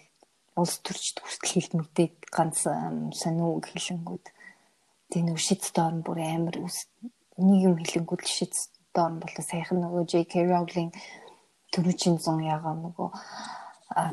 [0.60, 2.56] улс төрчд хүртэл хилмигдээд ганц
[3.20, 4.24] сониу хэлэнгүүд
[5.12, 6.56] тэг нэг шид доор бүр амар
[7.36, 8.54] нийгэм хэлэнгүүд шид
[8.96, 10.90] доор бол саяхан нөгөө JK Rowling
[11.72, 13.08] төрөчийн зон ягаа нөгөө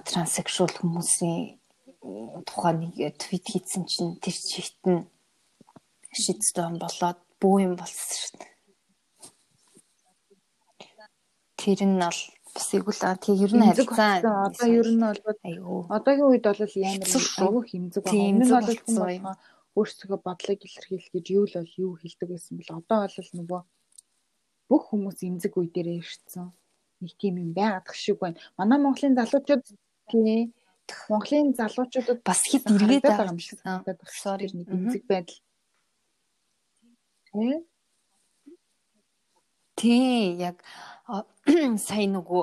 [0.07, 1.59] транссексуал хүмүүсийн
[2.47, 5.07] тухайн нэг твит хийсэн чинь тэр чигт нь
[6.15, 8.53] шидстон болоод бүү юм болсон шүү дээ.
[11.59, 12.21] Тэр нь бол
[12.55, 14.23] бас игүүл аа тий ер нь харилцаа.
[14.47, 17.43] Одоо ер нь бол айгуу одоогийн үед бол шүү.
[17.43, 18.15] айгүй хэмзэг байна.
[18.15, 19.35] Нь хэмзэг бол
[19.79, 23.61] өөрсдөө бодлыг илэрхийлэх гэж юу л бол юу хэлдэг байсан бэл одоо бол нөгөө
[24.69, 26.51] бүх хүмүүс эмзэг үе дээр ирсэн.
[27.01, 28.37] Нэг тийм юм байгаад шиг байна.
[28.59, 29.65] Манай Монголын залуучууд
[30.11, 30.53] тий
[31.09, 34.19] Монголын залуучуудад бас хэд эргээд байгаа юм шиг санагдаад байна.
[34.21, 34.47] Sorry.
[34.53, 35.39] Нэг эмзэг байдал.
[39.73, 40.57] Тий яг
[41.87, 42.41] сая нөгөө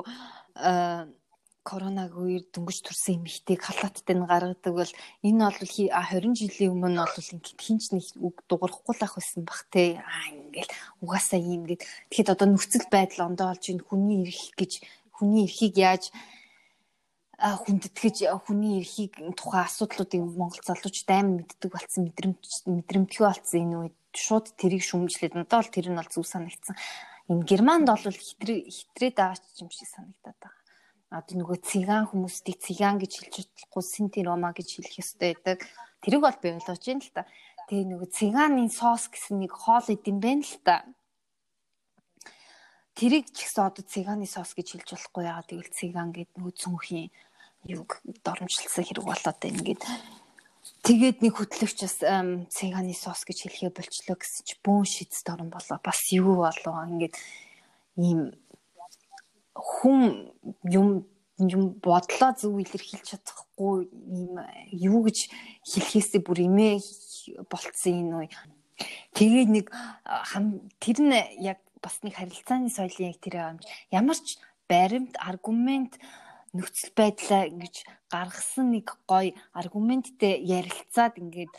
[1.69, 4.93] коронаг үеэр дөнгөж төрсэн эмэгтэйг халааттай нь гаргадаг бол
[5.27, 9.19] энэ бол хи- а, 20 жилийн өмнө бол ингээд хинч нэг үг дуурахгүй л ах
[9.19, 10.71] байсан бах те аа ингээл
[11.03, 14.71] угаасаа юм гэд тэгэхэд одоо нөхцөл байдал ондоо олж ийн хүний эрх гэж
[15.11, 16.03] хүний эрхийг яаж
[17.37, 23.97] хүндэтгэж хүний эрхийг тухайн асуудлуудыг Монгол залуучууд амар мэддэг болсон мэдрэмж мэдрэмтгий болсон энэ үед
[24.17, 26.75] шууд тэрийг шүмжлээд надад бол тэр нь бол зүг санагдсан.
[27.29, 30.56] Энэ Германд бол хитрээ хитрээд байгаа ч юм шиг санагдаад байгаа.
[31.07, 35.63] Тэр нөгөө цыган хүмүүстийг цыган гэж хэлж чадахгүй синти рома гэж хэлэх ёстой байдаг.
[36.03, 37.23] Тэрийг бол би ойлгож байна л та.
[37.71, 40.83] Тэгээ нөгөө цыгааны соус гэсэн нэг хоол идэм байна л та.
[42.91, 47.07] Тэрийг ч гэсэн одоо цыгааны соус гэж хэлж болохгүй яагаад гэвэл цыган гэдэг нөгөө цүнхийн
[47.71, 49.83] юг доромжилсан хэрэг болоод байна ингээд
[50.83, 55.51] тэгээд нэг хөтлөгч бас ам, цыгааны соус гэж хэлхээ болчлоо гэсэн чи бөөн шиц дорн
[55.51, 57.15] болоо бас юу болоо ингээд
[58.01, 58.31] ийм
[59.57, 60.29] хүн
[60.69, 64.41] юм юм бодлоо зөв илэрхийлж чадахгүй ийм
[64.73, 65.29] юу гэж
[65.69, 66.81] хэлхээсээ бүр имээ
[67.49, 68.29] болцсон энэ үе
[69.13, 69.65] Тэгээд нэг
[70.81, 74.37] тэр нь яг бас нэг харилцааны соёлын яг тэр амж ямар ч
[74.69, 75.97] баримт аргумент
[76.53, 77.75] нөхцөл байдлаа ингэж
[78.13, 81.53] гаргасан нэг гоё аргументтэй ярилцаад ингээд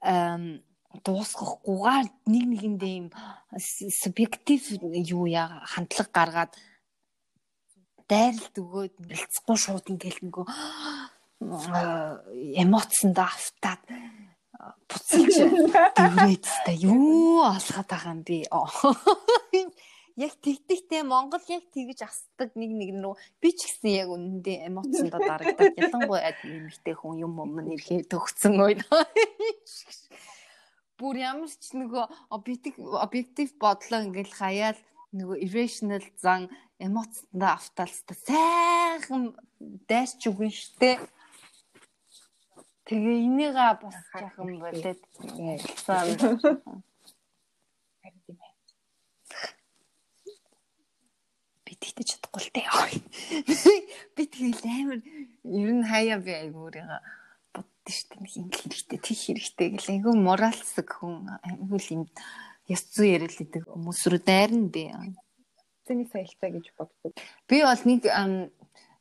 [0.00, 0.64] ам
[1.02, 3.08] дуусгахгүйгээр нэг нэгэндээ юм
[4.02, 4.62] субъектив
[4.94, 6.52] юу яа хандлага гаргаад
[8.08, 10.46] дайралт өгөөд бэлцэхгүй шууд ингээл нөгөө
[12.62, 13.82] эмоцсонд автаад
[14.88, 15.34] буцалж
[15.96, 18.46] дэврээд та юу алхаад байгаа юм бэ?
[20.14, 23.18] Яг тэгтэгтэй Монгол яг тэгж асдаг нэг нэг рүү.
[23.42, 26.30] Би ч гэсэн яг үнэндээ эмоцсондоо дарагдаад ялангуяа
[26.70, 28.86] ихтэй хүн юм юм нэрхээ төгцсөн үед
[30.98, 32.04] бүр ямар ч нөгөө
[32.36, 32.74] объектив
[33.06, 34.78] объектив бодлоо ингээл хаяал
[35.14, 36.42] нөгөө irrational зан
[36.78, 39.34] эмоцсондоо автаалста сайхан
[39.88, 40.92] дайрч үгэн штэ
[42.84, 44.96] Тэгээ энийгээ бас жаахан болоод ээ.
[51.64, 52.68] Би тэгтэж чадахгүй л дээ.
[54.14, 55.00] Би тэгэл амар
[55.48, 57.00] ер нь хаяа би айгуурыгаа
[57.84, 62.02] боддоо штэ нэг юм хэрэгтэй тийх хэрэгтэй гэл айгүй моралсаг хүн айгүй л юм
[62.72, 64.88] ёс зүй яриад л идэг хүмүүс рүү дайрна би.
[65.84, 67.12] Зэний соёлтой гэж боддог.
[67.44, 68.08] Би бол нэг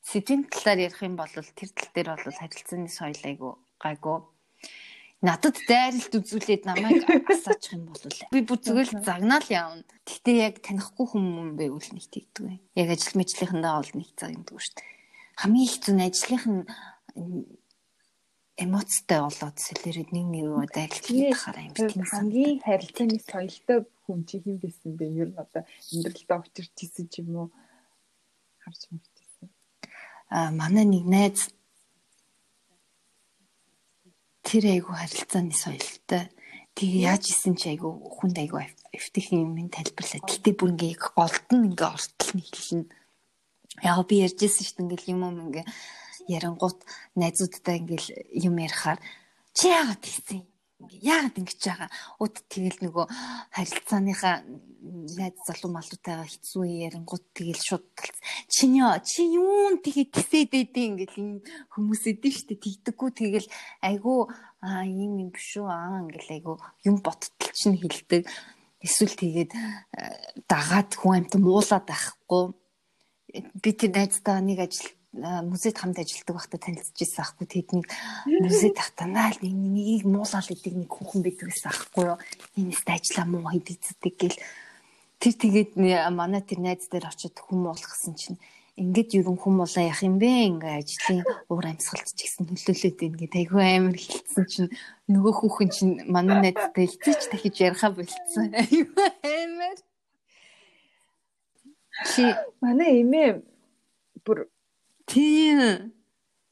[0.04, 4.20] сэдвийн талаар ярих юм бол тэр тал дээр бол харилцааны соёл айгүй гайгүй.
[5.24, 9.88] Надад дайралт үзүүлээд намайг асаачих юм бол би бүр зүгээр л загнаал явна.
[10.04, 12.60] Гэтэ яг танихгүй хүмүүс байвал нэг тэгдэг бай.
[12.76, 14.92] Яг ажил мэжлийнхэндээ бол нэг цаг юмдаг шүү дээ.
[15.40, 16.68] Хамгийн их зүн ажлынх нь
[18.58, 24.20] эмоцтой болоод сэлэрэд нэг нэг юу дайралт хийх хараа юм тийм хамгийн харилцааны соёлтой хүн
[24.30, 25.06] чи хэм байсан бэ?
[25.10, 27.50] Ер нь одоо амьдралдаа учирч исэн ч юм уу?
[28.62, 29.50] Харж мэдсэн.
[30.30, 31.50] а манай нэг найз
[34.46, 36.30] тэр айгу харилцааны соёлтой
[36.78, 37.90] тэгээ яаж исэн чи айгу
[38.22, 38.62] хүнд айгу
[38.94, 40.22] эвтэх юм ин тайлбарлаа.
[40.30, 42.86] Гэтэ бүр ингээ голд нь ингээ ортол нь хэлнэ.
[43.82, 45.66] Яг би ярьжсэн шүү дээ ингээл юм юм ингээ
[46.28, 46.80] ярангуут
[47.16, 48.08] найзуудтай ингээл
[48.48, 49.00] юм ярихаар
[49.54, 50.42] чи яагаад тийсэн
[50.90, 51.90] яагаад ингэж байгаа?
[52.20, 53.06] Ууд тэгэл нөгөө
[53.56, 54.36] харилцааныхаа
[54.84, 57.88] найз залуу малуутайгаа хэцүү ярангуут тэгэл шууд.
[58.52, 61.32] Чиний чи юун тэгээ тисээд байдیں۔ Ингээл юм
[61.72, 63.48] хүмүүс эдэн штэ тэгдэггүй тэгэл
[63.80, 64.28] айгу
[64.60, 68.28] аа юм юм биш үү аа ингээл айгу юм боттол чинь хилдэг.
[68.84, 72.52] Эсвэл тэгээд э, дагаад хүн амт муулаад байхгүй
[73.32, 77.46] би тэр найзтайгаа нэг ажил музейд хамт ажилладаг байхдаа танилцчихсан аахгүй.
[77.46, 77.88] Тэднийг
[78.26, 82.18] музейд тахтанаа л нэг нэгийг муулаад идэг нэг хүүхэн байдаг гэсэн аахгүй юу?
[82.58, 84.42] Энэст ажиллаа муу хийдэгцдэг гэл.
[85.22, 85.72] Тэр тэгээд
[86.10, 88.42] манай тэр найз дээр очиод хүм уулгасан чинь
[88.74, 90.50] ингээд ерөн хүм уулаа яах юм бэ?
[90.50, 94.70] Ингээ ажлын уур амьсгалт ч гэсэн нөлөөлөд ингээд айгүй амар хилцсэн чинь
[95.14, 98.50] нөгөө хүүхэн чинь манай найзтай хизээч дахиж яриха болцсон.
[98.66, 99.78] Айгүй амар.
[102.10, 102.34] Чи
[102.66, 103.46] Манай эмээ
[104.26, 104.50] бүр
[105.14, 105.94] тийм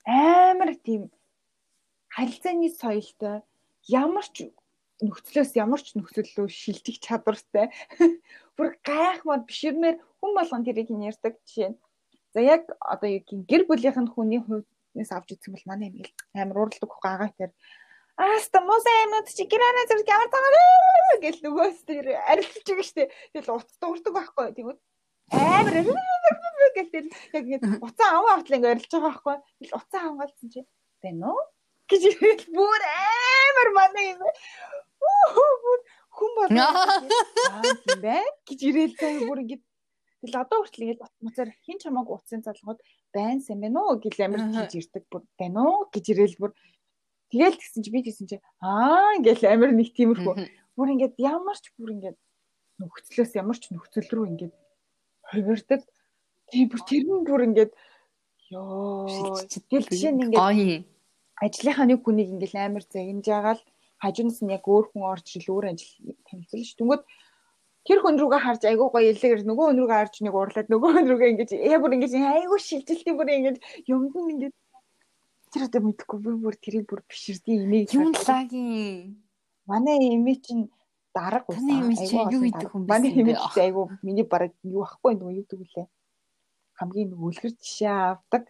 [0.05, 1.09] амар тийм
[2.13, 3.41] харилцааны соёлтой
[3.89, 4.53] ямар ч
[5.01, 7.73] нөхцлөөс ямар ч нөхцөл рүү шилжих чадвартай.
[8.55, 11.73] бүр гайхмаар биширмээр хүн болгон тэрийг ярьдаг жишээ.
[12.33, 15.89] За яг одоо юу гин гэр бүлийнх нь хүний хувьнаас авч үзэх юм бол манай
[15.89, 16.05] юм
[16.37, 17.51] амар уурладаг хөх агаа тэр
[18.21, 23.09] Аста юмнууд чи гэрэнэ зэрэг ямар цагаа гэл нөгөөс тэр арилж байгаа штэ.
[23.33, 24.47] Тэгэл утас дуурдаг байхгүй.
[24.53, 24.79] Тэгвэл
[25.33, 25.75] амар
[26.75, 27.05] гэл тэр
[27.37, 29.37] яг ингэ уцаа аваа автлаа ингэ арилж байгаа байхгүй.
[29.59, 30.61] Тэгэл уцаа авгаалсан чи
[31.03, 31.43] байна уу?
[31.91, 34.21] гэж бүр амар манай юм.
[36.11, 36.49] Хүн бол
[37.83, 39.59] тийм бай гэж ирэл цаа бүр ингэ
[40.21, 44.77] Тэгэл одоо хүртэл ингэ муцаар хин чамааг утсын залгууд байнсан байна уу гэл амар хийж
[44.77, 46.51] ирдэг бүр байна уу гэж ирэл бүр
[47.31, 50.35] Тэгэл тэгсэн чи би тэгсэн чи аа ингээл амар нэг тиймэрхүү.
[50.77, 52.19] Бүр ингээд ямар ч бүр ингээд
[52.83, 54.53] нөхцлөөс ямар ч нөхцөл рүү ингээд
[55.31, 55.81] хувирдаг.
[56.51, 57.71] Тийм бүр тэр нь бүр ингээд
[58.51, 59.07] ёо
[59.71, 60.85] тэгэл жишээ нь ингээд
[61.41, 63.61] ажлынхаа нэг хүнийг ингээл амар загинж агаал
[64.01, 65.93] хажуунаас нь яг өөр хүн орж ил өөр ажил
[66.27, 66.77] танилцуулж ш.
[66.77, 67.03] Тэнгүүд
[67.87, 71.07] тэр хүн рүүгээ харж айгуу гоё илээгээр нөгөө хүн рүүгээ харж нэг уурлаад нөгөө хүн
[71.09, 73.57] рүүгээ ингэж яа бүр ингэж айгуу шилжилтийн бүр ингэж
[73.89, 74.53] юмд нь ингэж
[75.51, 79.19] Тэр одоо мэдхгүй би бүр тэрийг бүр биширдээ имийг юм лагийн
[79.67, 80.71] манай эми чинь
[81.11, 81.67] дарга байсан.
[81.67, 82.91] Таны эми чинь юу хийдэг хүн бэ?
[82.91, 85.87] Манай чинь айгу миний бараг юу ахгүй нөгөө юу гэвлээ.
[86.81, 88.49] Хамгийн үлгэр жишээ авдаг.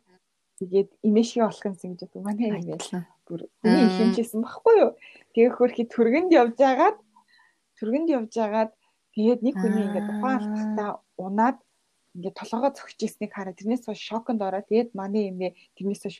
[0.63, 2.23] Тэгээд имэшиг болох юмсан гэж боддог.
[2.23, 2.79] Манай эми
[3.27, 4.91] бүр үний их хэмжээсэн баггүй юу?
[5.35, 6.97] Тэгээ хөрхи түргэнд явж агаад
[7.79, 8.71] түргэнд явж агаад
[9.15, 11.57] тэгээд нэг хүний ингээд ухаан алдахтаа унаад
[12.15, 16.17] ингээд толгоо зөгч ийснийг хараад тэрнээс хойш шоконд ороод тэгээд манай эмээ тэрнээс хойш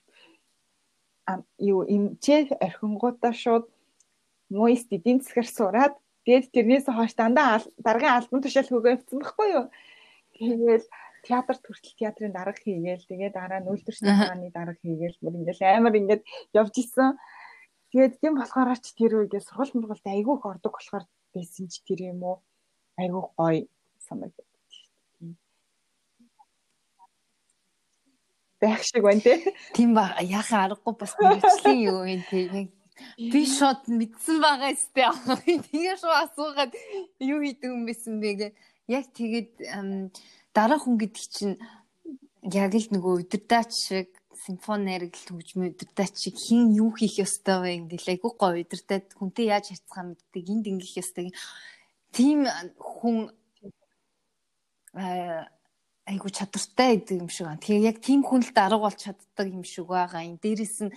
[1.59, 3.66] юу эмчээ орхингуудаа шууд
[4.49, 5.93] моист эдийн засгаар сураад
[6.26, 9.66] тэгээд тэрнээс хойш дандаа даргын альбом тушаал хөгөө авсан байхгүй юу.
[10.36, 10.84] Тэгээд
[11.28, 15.95] театр төртөл театрын дарга хийгээл тэгээд дараа нь үйлдвэрчний хааны дарга хийгээл бүр ингээл амар
[15.99, 16.24] ингээд
[16.57, 17.17] явж исэн.
[17.91, 21.05] Тэгээд тийм болохоор ч тэр үегээ сургууль мургалд айгүйх ордог болохоор
[21.36, 22.38] байсан ч тэр юм уу
[23.01, 23.67] айгүйх гоё
[24.07, 24.47] санагдав
[28.61, 29.41] байх шиг байна те.
[29.74, 32.69] Тийм ба яхаа аргагүй бас мэрэгчлийн юу юм те.
[33.17, 35.09] Би шууд мэдсэн байгаа өстэй.
[35.65, 36.72] Тэгээ шууд асуугаад
[37.19, 37.89] юу хийдэг юм
[38.22, 38.47] бэ гэ.
[38.88, 39.51] Яг тэгээд
[40.55, 41.55] дараа хүн гэдэг чинь
[42.41, 44.09] яг л нөгөө өдөрдаач шиг
[44.45, 49.45] симфонер гэл хөгжмөө өдөрдаач шиг хин юу хийх ёстой вэ ингээл айгүй гоё өдөрдөө хүнтэй
[49.53, 51.29] яаж харьцахаа мэддэг энд ингэх ёстой.
[52.15, 53.29] Тийм хүн
[54.93, 57.61] айгу чадвартай гэдэг юм шиг байна.
[57.61, 60.41] Тэгэхээр яг тийм хүн л дарга болж чаддаг юм шиг байгаа юм.
[60.41, 60.91] Дээрэс нь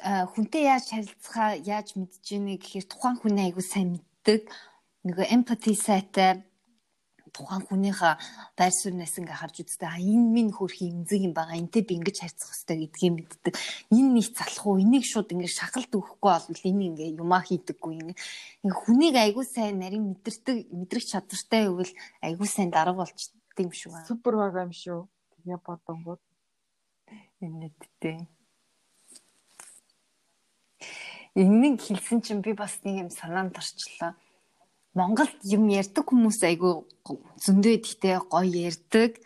[0.00, 4.48] хүнтэй яаж харилцахаа яаж мэдж ийнэ гэхээр тухайн хүний айгу сайн мэддэг.
[5.04, 6.46] Нөгөө empathy сайтай
[7.32, 8.14] тухайн хүнийхээ
[8.54, 12.16] байр сууриас ингээ харж үзтээ а энэ минь хөрх имзэг юм байгаа энтэй би ингэж
[12.20, 13.54] харьцах хэрэгтэй гэдгийг мэддэг
[13.96, 18.16] энэ нэг залах уу энийг шууд ингээ шахалт өгөхгүй болвол энэ ингээ юмаа хийдэггүй ингээ
[18.68, 23.92] хүнийг айгуу сайн нарийн мэдэрдэг мэдрэх чадвартай гэвэл айгуу сайн дарга болч юм шүү.
[24.08, 25.08] Супер байгаа юм шүү.
[25.44, 26.22] Тэгээ бодонгууд
[27.40, 28.28] энэттэй.
[31.34, 34.16] Энийг хэлсэн чинь би бас нэг юм санаанд орчлоо.
[34.92, 36.84] Монголд юм ярьдаг хүмүүс айгүй
[37.40, 39.16] зөндөө ихтэй гоё ярьдаг.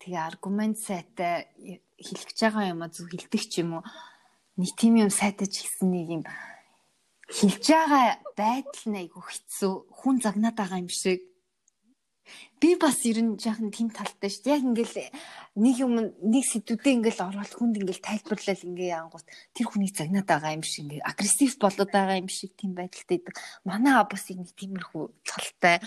[0.00, 1.48] Тэгээ аргумент сайтай
[1.96, 3.84] хэлэх гэж байгаа юм а зүг хэлдэг ч юм уу.
[4.76, 6.22] Тийм юм сайтай ч хэлсэн нэг юм
[7.32, 9.74] хэлж байгаа байдал нь айгүй хэцүү.
[9.88, 11.24] Хүн загнаад байгаа юм шиг
[12.60, 14.54] би бас ер нь жаахан тийм талтай шүү дээ.
[14.56, 14.96] Яг ингээл
[15.60, 20.56] нэг юм нэг сэдвүүдээ ингээл ороод хүнд ингээл тайлбарлал ингээ яангуут тэр хүний загнаад байгаа
[20.56, 23.34] юм шиг ингээ агрессив болоод байгаа юм шиг тийм байдалтай идэг.
[23.64, 25.78] Манай абус нэг тиймэрхүү цалтай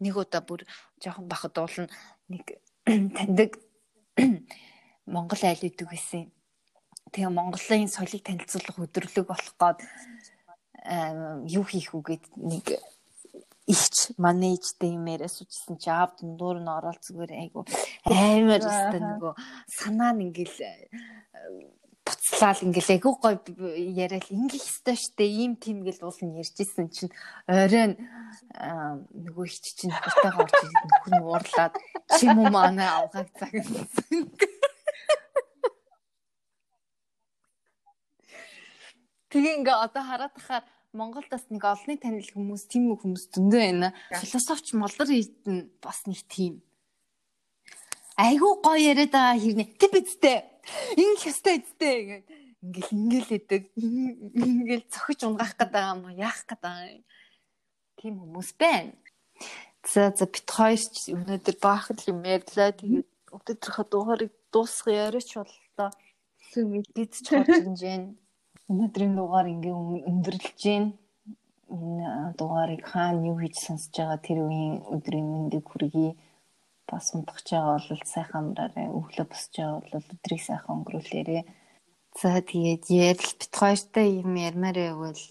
[0.00, 0.64] нэг удаа бүр
[0.98, 1.86] жоохон бахад уулна
[2.32, 2.44] нэг
[3.16, 3.60] таньдаг
[5.14, 6.32] Монгол айл идэг гэсэн.
[7.12, 9.78] Тэгээ Монголын соёлыг танилцуулах өдрөлөг болох гээд
[11.50, 12.78] юу хийх үгээд нэг
[13.66, 17.66] ихч манежтэй юм яриа суучихсан чи аав дундуур нь ороод зүгээр айгу
[18.06, 19.32] амар өстой нөгөө
[19.68, 20.72] санаа нь ингээл э,
[22.06, 23.34] буцлал ингээл айгу гой
[24.04, 27.12] яриад ингээл өстой штэ ийм тийм гэл уул нь ярьжсэн чинь
[27.46, 27.92] оройн
[29.24, 31.74] нөгөө ихч чинь нөхөртэйгээ орж ирээд нөхөр нь уурлаад
[32.16, 34.26] чи юм манай авгааг загнасан
[39.30, 43.88] Тэгээ ингээ одоо хараад тахаар Монголд бас нэг олонний танил хүмүүс тийм хүмүүс зөндөө байна.
[44.10, 46.58] Философч молдор хийдэн бас нэг тийм.
[48.18, 49.78] Айгуу гоё яриад байгаа хэрнээ.
[49.78, 50.38] Тэг бидтэй.
[50.98, 52.24] Ингээл хөстэй эдтэй гэх.
[52.58, 53.62] Ингээл ингээл эдэг.
[53.78, 56.18] Ингээл цохиж унгаах гэдэг юм уу?
[56.18, 57.02] Яах гэдэг юм.
[58.02, 58.98] Тийм хүмүүс байна.
[59.86, 62.74] За за бит хоёр ч өнөөдөр баахад юм ярьлаа.
[62.74, 65.94] Тэгээд өдөртийнхөө дугаарыг дуусгах яриач боллоо.
[66.98, 68.10] Бид ч хорж инжээ
[68.70, 69.74] өнөөдрийн дугаар ингээ
[70.10, 70.80] өндөрлж гээ.
[71.74, 76.12] энэ дугаарыг хаана юу хийж сонсож байгаа тэр үеийн өдрийн мэндийг хүргэе.
[76.90, 78.86] Бас унтах байгаа бол сайхан амраарай.
[78.98, 81.42] Өглөө босч байгаа бол өдрийг сайхан өнгөрүүлээрэй.
[82.18, 85.22] За тэгээд ярил бит хоёртай юм ярмаар байвал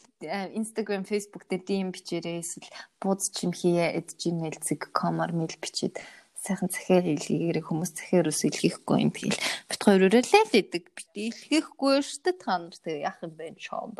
[0.60, 2.68] Instagram, Facebook дээр DM бичээрэй эсвэл
[3.00, 5.96] бууз chimhie@gmail.com-оор мэйл бичээд
[6.40, 11.96] сайхан захиар илгээгээрэй хүмүүс захиар ус илгээхгүй юм тэгэл бит хоёроо л идэг бит илгээхгүй
[12.00, 14.00] шүү дээ та нар тэгээ яах юм бэ чонд.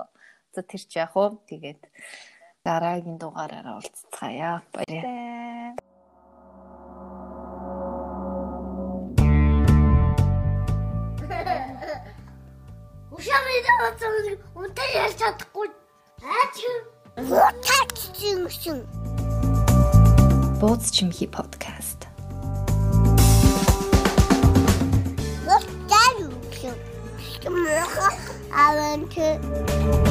[0.56, 1.38] За тэр чи яах вэ?
[1.46, 1.82] Тэгээд
[2.66, 4.64] дараагийн дугаараараа уулзцаая.
[4.74, 5.78] Баярлалаа.
[13.14, 15.68] Ушаа мэдээ үнтэй ярьж чадахгүй.
[16.24, 16.58] Аач.
[17.20, 18.00] Утаач
[18.50, 18.88] шин.
[20.60, 22.09] Бууз чимхи подкаст.
[27.42, 28.10] 怎么喝？
[28.52, 30.09] 阿文吃。